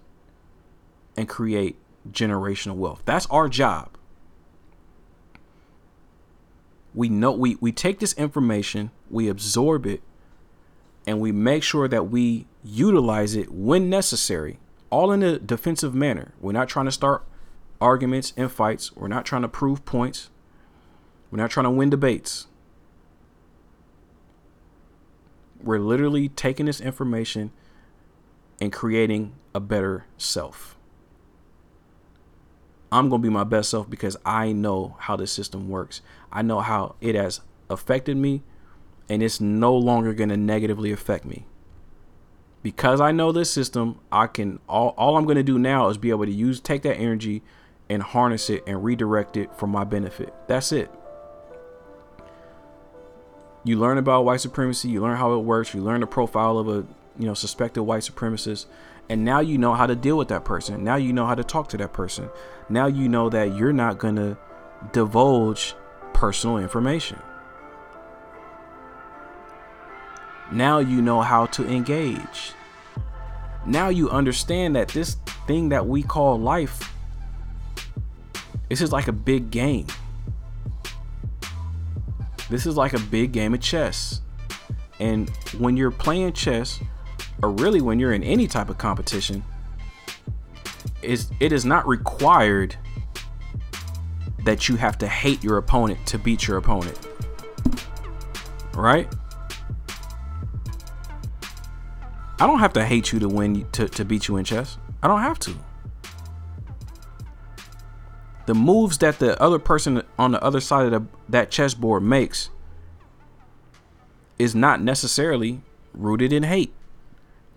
and 1.18 1.28
create 1.28 1.78
generational 2.12 2.76
wealth. 2.76 3.04
That's 3.06 3.26
our 3.28 3.50
job. 3.50 3.98
we 6.94 7.10
know 7.10 7.32
we 7.32 7.56
we 7.56 7.72
take 7.72 8.00
this 8.00 8.14
information, 8.14 8.92
we 9.10 9.28
absorb 9.28 9.86
it, 9.86 10.02
and 11.08 11.20
we 11.20 11.32
make 11.32 11.64
sure 11.64 11.88
that 11.88 12.10
we 12.10 12.46
utilize 12.64 13.36
it 13.36 13.52
when 13.52 13.90
necessary, 13.90 14.60
all 14.90 15.12
in 15.12 15.22
a 15.22 15.40
defensive 15.40 15.94
manner. 15.94 16.34
We're 16.40 16.52
not 16.54 16.70
trying 16.70 16.86
to 16.86 16.92
start 16.92 17.26
arguments 17.82 18.34
and 18.38 18.52
fights. 18.52 18.96
We're 18.96 19.08
not 19.08 19.26
trying 19.26 19.42
to 19.42 19.48
prove 19.48 19.86
points. 19.86 20.30
We're 21.30 21.40
not 21.40 21.52
trying 21.52 21.66
to 21.66 21.72
win 21.72 21.90
debates. 21.90 22.48
We're 25.62 25.80
literally 25.80 26.30
taking 26.30 26.66
this 26.66 26.82
information 26.82 27.52
and 28.62 28.72
creating 28.72 29.36
a 29.56 29.60
better 29.60 30.06
self. 30.18 30.78
I'm 32.92 33.10
going 33.10 33.22
to 33.22 33.28
be 33.28 33.34
my 33.34 33.44
best 33.44 33.72
self 33.72 33.90
because 33.90 34.16
I 34.24 34.52
know 34.52 34.96
how 35.00 35.16
the 35.16 35.26
system 35.26 35.70
works. 35.70 36.02
I 36.32 36.44
know 36.44 36.60
how 36.60 36.96
it 37.02 37.16
has 37.16 37.42
affected 37.70 38.18
me 38.18 38.44
and 39.10 39.24
it's 39.24 39.42
no 39.42 39.76
longer 39.76 40.14
going 40.14 40.30
to 40.30 40.38
negatively 40.38 40.92
affect 40.92 41.26
me. 41.26 41.46
Because 42.64 43.02
I 43.02 43.12
know 43.12 43.32
this 43.32 43.52
system, 43.52 44.00
I 44.12 44.28
can 44.28 44.60
all, 44.70 44.96
all 44.98 45.18
I'm 45.18 45.26
going 45.26 45.36
to 45.36 45.44
do 45.44 45.60
now 45.60 45.90
is 45.90 45.98
be 45.98 46.10
able 46.10 46.26
to 46.26 46.32
use 46.32 46.62
take 46.62 46.82
that 46.84 46.96
energy 46.96 47.44
and 47.90 48.02
harness 48.02 48.50
it 48.50 48.64
and 48.66 48.84
redirect 48.84 49.36
it 49.36 49.54
for 49.56 49.68
my 49.68 49.84
benefit. 49.84 50.34
That's 50.48 50.72
it. 50.72 50.90
You 53.66 53.78
learn 53.78 53.98
about 53.98 54.26
white 54.26 54.42
supremacy, 54.42 54.90
you 54.90 55.02
learn 55.02 55.18
how 55.18 55.34
it 55.34 55.40
works, 55.40 55.74
you 55.74 55.82
learn 55.82 56.02
the 56.02 56.08
profile 56.08 56.58
of 56.58 56.68
a, 56.68 56.86
you 57.20 57.26
know, 57.26 57.34
suspected 57.34 57.84
white 57.84 58.04
supremacist, 58.04 58.66
and 59.10 59.24
now 59.24 59.40
you 59.42 59.58
know 59.58 59.74
how 59.74 59.86
to 59.86 59.96
deal 59.96 60.18
with 60.18 60.30
that 60.30 60.46
person. 60.46 60.84
Now 60.84 60.96
you 60.96 61.14
know 61.14 61.26
how 61.26 61.36
to 61.36 61.44
talk 61.44 61.70
to 61.70 61.78
that 61.78 61.94
person. 61.94 62.30
Now 62.70 62.88
you 62.88 63.08
know 63.08 63.30
that 63.30 63.56
you're 63.56 63.74
not 63.74 64.00
going 64.00 64.16
to 64.16 64.38
divulge 64.92 65.76
personal 66.14 66.58
information. 66.58 67.20
Now 70.54 70.80
you 70.80 71.02
know 71.02 71.22
how 71.22 71.48
to 71.48 71.68
engage. 71.68 72.54
Now 73.66 73.90
you 73.90 74.10
understand 74.10 74.76
that 74.76 74.90
this 74.90 75.18
thing 75.48 75.70
that 75.70 75.86
we 75.86 76.04
call 76.04 76.40
life 76.40 76.94
this 78.74 78.82
is 78.82 78.92
like 78.92 79.08
a 79.08 79.14
big 79.14 79.52
game. 79.52 79.86
This 82.50 82.66
is 82.66 82.76
like 82.76 82.94
a 82.94 83.00
big 83.00 83.32
game 83.32 83.54
of 83.54 83.62
chess. 83.62 84.22
And 85.00 85.30
when 85.60 85.78
you're 85.78 85.92
playing 85.92 86.34
chess, 86.34 86.80
or 87.44 87.52
really 87.52 87.82
when 87.82 88.00
you're 88.00 88.14
in 88.14 88.24
any 88.24 88.48
type 88.48 88.70
of 88.70 88.80
competition, 88.80 89.44
is 91.04 91.30
it 91.40 91.52
is 91.52 91.66
not 91.66 91.88
required 91.88 92.76
that 94.44 94.68
you 94.68 94.76
have 94.78 94.98
to 94.98 95.08
hate 95.08 95.44
your 95.44 95.58
opponent 95.58 96.04
to 96.08 96.18
beat 96.18 96.48
your 96.48 96.58
opponent. 96.58 96.98
Right? 98.74 99.08
I 102.44 102.48
don't 102.48 102.60
have 102.60 102.74
to 102.74 102.86
hate 102.86 103.14
you 103.14 103.20
to 103.20 103.30
win 103.30 103.68
to, 103.72 103.88
to 103.88 104.04
beat 104.04 104.28
you 104.28 104.38
in 104.38 104.44
chess. 104.44 104.78
I 105.02 105.08
don't 105.08 105.22
have 105.22 105.40
to 105.40 105.56
the 108.46 108.54
moves 108.54 108.98
that 109.00 109.20
the 109.20 109.42
other 109.42 109.60
person 109.60 110.04
on 110.20 110.32
the 110.32 110.44
other 110.44 110.60
side 110.60 110.86
of 110.86 110.92
the, 110.92 111.08
that 111.30 111.50
chessboard 111.50 112.04
makes 112.04 112.50
is 114.38 114.54
not 114.54 114.82
necessarily 114.82 115.62
rooted 115.94 116.34
in 116.34 116.44
hate. 116.44 116.74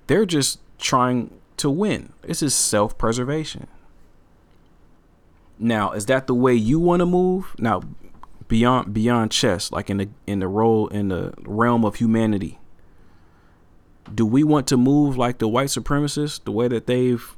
They're 0.07 0.27
just 0.27 0.61
trying 0.79 1.41
to 1.57 1.71
win. 1.71 2.13
This 2.23 2.43
is 2.43 2.55
self 2.55 2.97
preservation. 2.97 3.67
Now, 5.59 5.93
is 5.93 6.07
that 6.07 6.27
the 6.27 6.35
way 6.35 6.55
you 6.55 6.79
want 6.79 7.01
to 7.01 7.07
move? 7.07 7.57
Now, 7.59 7.83
beyond 8.47 8.95
beyond 8.95 9.33
chess, 9.33 9.73
like 9.73 9.91
in 9.91 9.97
the 9.97 10.09
in 10.27 10.39
the 10.39 10.49
role 10.49 10.87
in 10.89 11.09
the 11.09 11.35
realm 11.39 11.85
of 11.85 11.97
humanity, 11.97 12.59
do 14.15 14.25
we 14.25 14.45
want 14.45 14.67
to 14.69 14.77
move 14.77 15.17
like 15.17 15.39
the 15.39 15.49
white 15.49 15.69
supremacists, 15.69 16.43
the 16.45 16.53
way 16.53 16.69
that 16.69 16.87
they've 16.87 17.37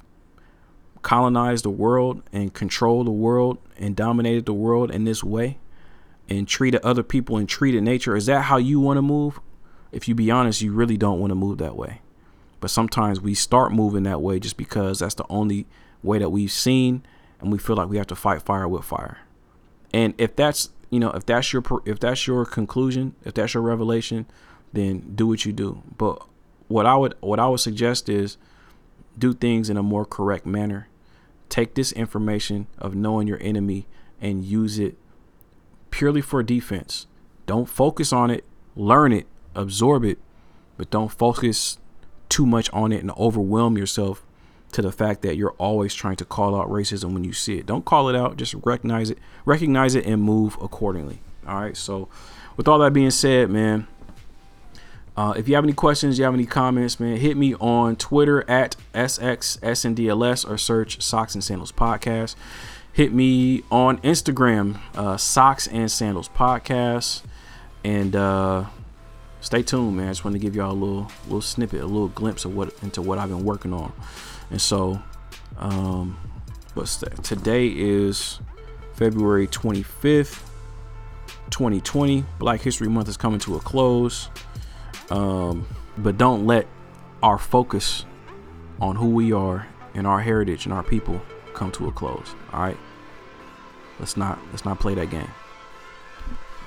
colonized 1.03 1.65
the 1.65 1.71
world 1.71 2.23
and 2.33 2.53
controlled 2.53 3.07
the 3.07 3.13
world 3.13 3.59
and 3.77 3.97
dominated 3.97 4.47
the 4.47 4.53
world 4.53 4.91
in 4.91 5.05
this 5.05 5.23
way 5.23 5.59
and 6.29 6.47
treated 6.47 6.81
other 6.83 7.03
people 7.03 7.37
and 7.37 7.49
treated 7.49 7.83
nature? 7.83 8.17
Is 8.17 8.27
that 8.27 8.43
how 8.43 8.57
you 8.57 8.81
want 8.81 8.99
to 8.99 9.03
move? 9.03 9.41
If 9.93 10.09
you 10.09 10.15
be 10.15 10.31
honest 10.31 10.61
you 10.61 10.73
really 10.73 10.97
don't 10.97 11.21
want 11.21 11.31
to 11.31 11.35
move 11.35 11.59
that 11.59 11.77
way. 11.77 12.03
But 12.61 12.71
sometimes 12.71 13.21
we 13.21 13.35
start 13.35 13.73
moving 13.73 14.03
that 14.03 14.21
way 14.21 14.41
just 14.41 14.57
because 14.57 14.99
that's 14.99 15.15
the 15.15 15.27
only 15.31 15.67
way 16.03 16.19
that 16.19 16.31
we've 16.31 16.53
seen 16.53 17.05
and 17.41 17.53
we 17.53 17.59
feel 17.59 17.77
like 17.77 17.89
we 17.89 17.97
have 17.99 18.07
to 18.09 18.17
fight 18.17 18.43
fire 18.43 18.69
with 18.69 18.85
fire. 18.85 19.19
And 19.95 20.15
if 20.19 20.37
that's 20.37 20.71
you 20.91 21.01
know 21.01 21.11
if 21.11 21.25
that's 21.25 21.53
your 21.53 21.63
if 21.87 22.01
that's 22.01 22.27
your 22.27 22.45
conclusion 22.45 23.15
if 23.25 23.35
that's 23.35 23.55
your 23.55 23.63
revelation 23.63 24.27
then 24.73 25.13
do 25.15 25.27
what 25.27 25.45
you 25.45 25.53
do. 25.53 25.83
But 25.97 26.23
what 26.69 26.87
i 26.87 26.95
would 26.95 27.15
what 27.21 27.41
i 27.41 27.49
would 27.49 27.61
suggest 27.61 28.09
is 28.09 28.39
do 29.19 29.33
things 29.33 29.69
in 29.69 29.77
a 29.77 29.83
more 29.83 30.05
correct 30.05 30.47
manner. 30.47 30.89
Take 31.49 31.75
this 31.75 31.93
information 31.93 32.67
of 32.79 32.95
knowing 32.95 33.27
your 33.27 33.43
enemy 33.43 33.87
and 34.21 34.45
use 34.45 34.79
it 34.79 34.97
purely 35.91 36.21
for 36.21 36.43
defense. 36.43 37.07
Don't 37.47 37.69
focus 37.69 38.13
on 38.13 38.31
it, 38.31 38.45
learn 38.77 39.13
it, 39.13 39.27
absorb 39.55 40.05
it, 40.05 40.19
but 40.77 40.91
don't 40.91 41.11
focus 41.11 41.79
too 42.29 42.47
much 42.47 42.71
on 42.73 42.93
it 42.93 43.01
and 43.01 43.11
overwhelm 43.13 43.79
yourself 43.79 44.25
to 44.73 44.83
the 44.83 44.93
fact 44.93 45.23
that 45.23 45.37
you're 45.37 45.53
always 45.53 45.95
trying 45.95 46.17
to 46.17 46.27
call 46.27 46.55
out 46.55 46.69
racism 46.69 47.15
when 47.15 47.25
you 47.25 47.33
see 47.33 47.59
it. 47.59 47.65
Don't 47.65 47.87
call 47.87 48.11
it 48.11 48.17
out, 48.17 48.37
just 48.37 48.55
recognize 48.65 49.11
it, 49.11 49.19
recognize 49.47 49.95
it 49.95 50.05
and 50.05 50.23
move 50.23 50.59
accordingly. 50.61 51.21
All 51.47 51.59
right? 51.59 51.77
So, 51.77 52.09
with 52.59 52.69
all 52.69 52.79
that 52.81 52.93
being 52.93 53.11
said, 53.11 53.49
man, 53.49 53.87
uh, 55.19 55.33
if 55.33 55.49
you 55.49 55.57
have 55.57 55.65
any 55.65 55.73
questions, 55.73 56.17
you 56.17 56.25
have 56.25 56.33
any 56.33 56.47
comments, 56.47 57.01
man, 57.01 57.17
hit 57.17 57.37
me 57.37 57.53
on 57.57 57.97
Twitter 57.97 58.49
at 58.49 58.77
SXSNDLS 58.95 60.49
or 60.49 60.57
search 60.57 61.03
Socks 61.03 61.35
and 61.35 61.43
Sandals 61.43 61.73
Podcast. 61.73 62.37
Hit 62.93 63.13
me 63.13 63.65
on 63.69 63.99
Instagram, 64.03 64.79
uh, 64.95 65.17
Socks 65.17 65.67
and 65.67 65.91
Sandals 65.91 66.29
Podcast. 66.29 67.23
And 67.83 68.15
uh, 68.15 68.67
stay 69.41 69.65
tuned, 69.65 69.97
man. 69.97 70.07
I 70.07 70.11
just 70.11 70.25
want 70.25 70.35
to 70.37 70.39
give 70.39 70.55
y'all 70.55 70.71
a 70.71 70.73
little 70.73 71.11
little 71.25 71.43
snippet, 71.43 71.81
a 71.81 71.87
little 71.87 72.07
glimpse 72.07 72.45
of 72.45 72.55
what 72.55 72.73
into 72.85 73.03
what 73.03 73.19
I've 73.19 73.29
been 73.29 73.45
working 73.45 73.73
on. 73.73 73.93
And 74.53 74.63
so, 74.63 75.03
um, 75.57 76.17
but 76.77 76.87
today 77.25 77.67
is 77.67 78.39
February 78.95 79.49
25th, 79.49 80.45
2020. 81.51 82.25
Black 82.39 82.61
History 82.61 82.89
Month 82.89 83.09
is 83.09 83.17
coming 83.17 83.41
to 83.41 83.57
a 83.57 83.61
close. 83.61 84.29
Um, 85.11 85.67
but 85.97 86.19
don't 86.19 86.47
let 86.47 86.67
our 87.23 87.39
focus 87.39 88.05
on 88.81 88.97
who 88.97 89.09
we 89.09 89.33
are 89.33 89.67
and 89.95 90.07
our 90.07 90.21
heritage 90.21 90.65
and 90.67 90.73
our 90.73 90.83
people 90.83 91.21
come 91.55 91.73
to 91.73 91.89
a 91.89 91.93
close. 91.93 92.35
All 92.53 92.61
right. 92.61 92.77
Let's 93.99 94.17
not 94.17 94.39
let's 94.53 94.65
not 94.65 94.79
play 94.79 94.95
that 94.95 95.11
game. 95.11 95.31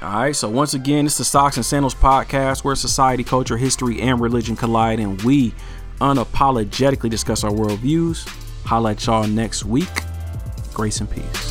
All 0.01 0.13
right. 0.13 0.35
So 0.35 0.49
once 0.49 0.73
again, 0.73 1.05
it's 1.05 1.17
the 1.17 1.23
Socks 1.23 1.57
and 1.57 1.65
Sandals 1.65 1.95
podcast 1.95 2.63
where 2.63 2.75
society, 2.75 3.23
culture, 3.23 3.57
history, 3.57 4.01
and 4.01 4.19
religion 4.19 4.55
collide, 4.55 4.99
and 4.99 5.21
we 5.21 5.53
unapologetically 5.99 7.09
discuss 7.09 7.43
our 7.43 7.51
worldviews. 7.51 8.27
Highlight 8.65 9.05
y'all 9.05 9.27
next 9.27 9.63
week. 9.63 9.89
Grace 10.73 10.99
and 10.99 11.09
peace. 11.09 11.50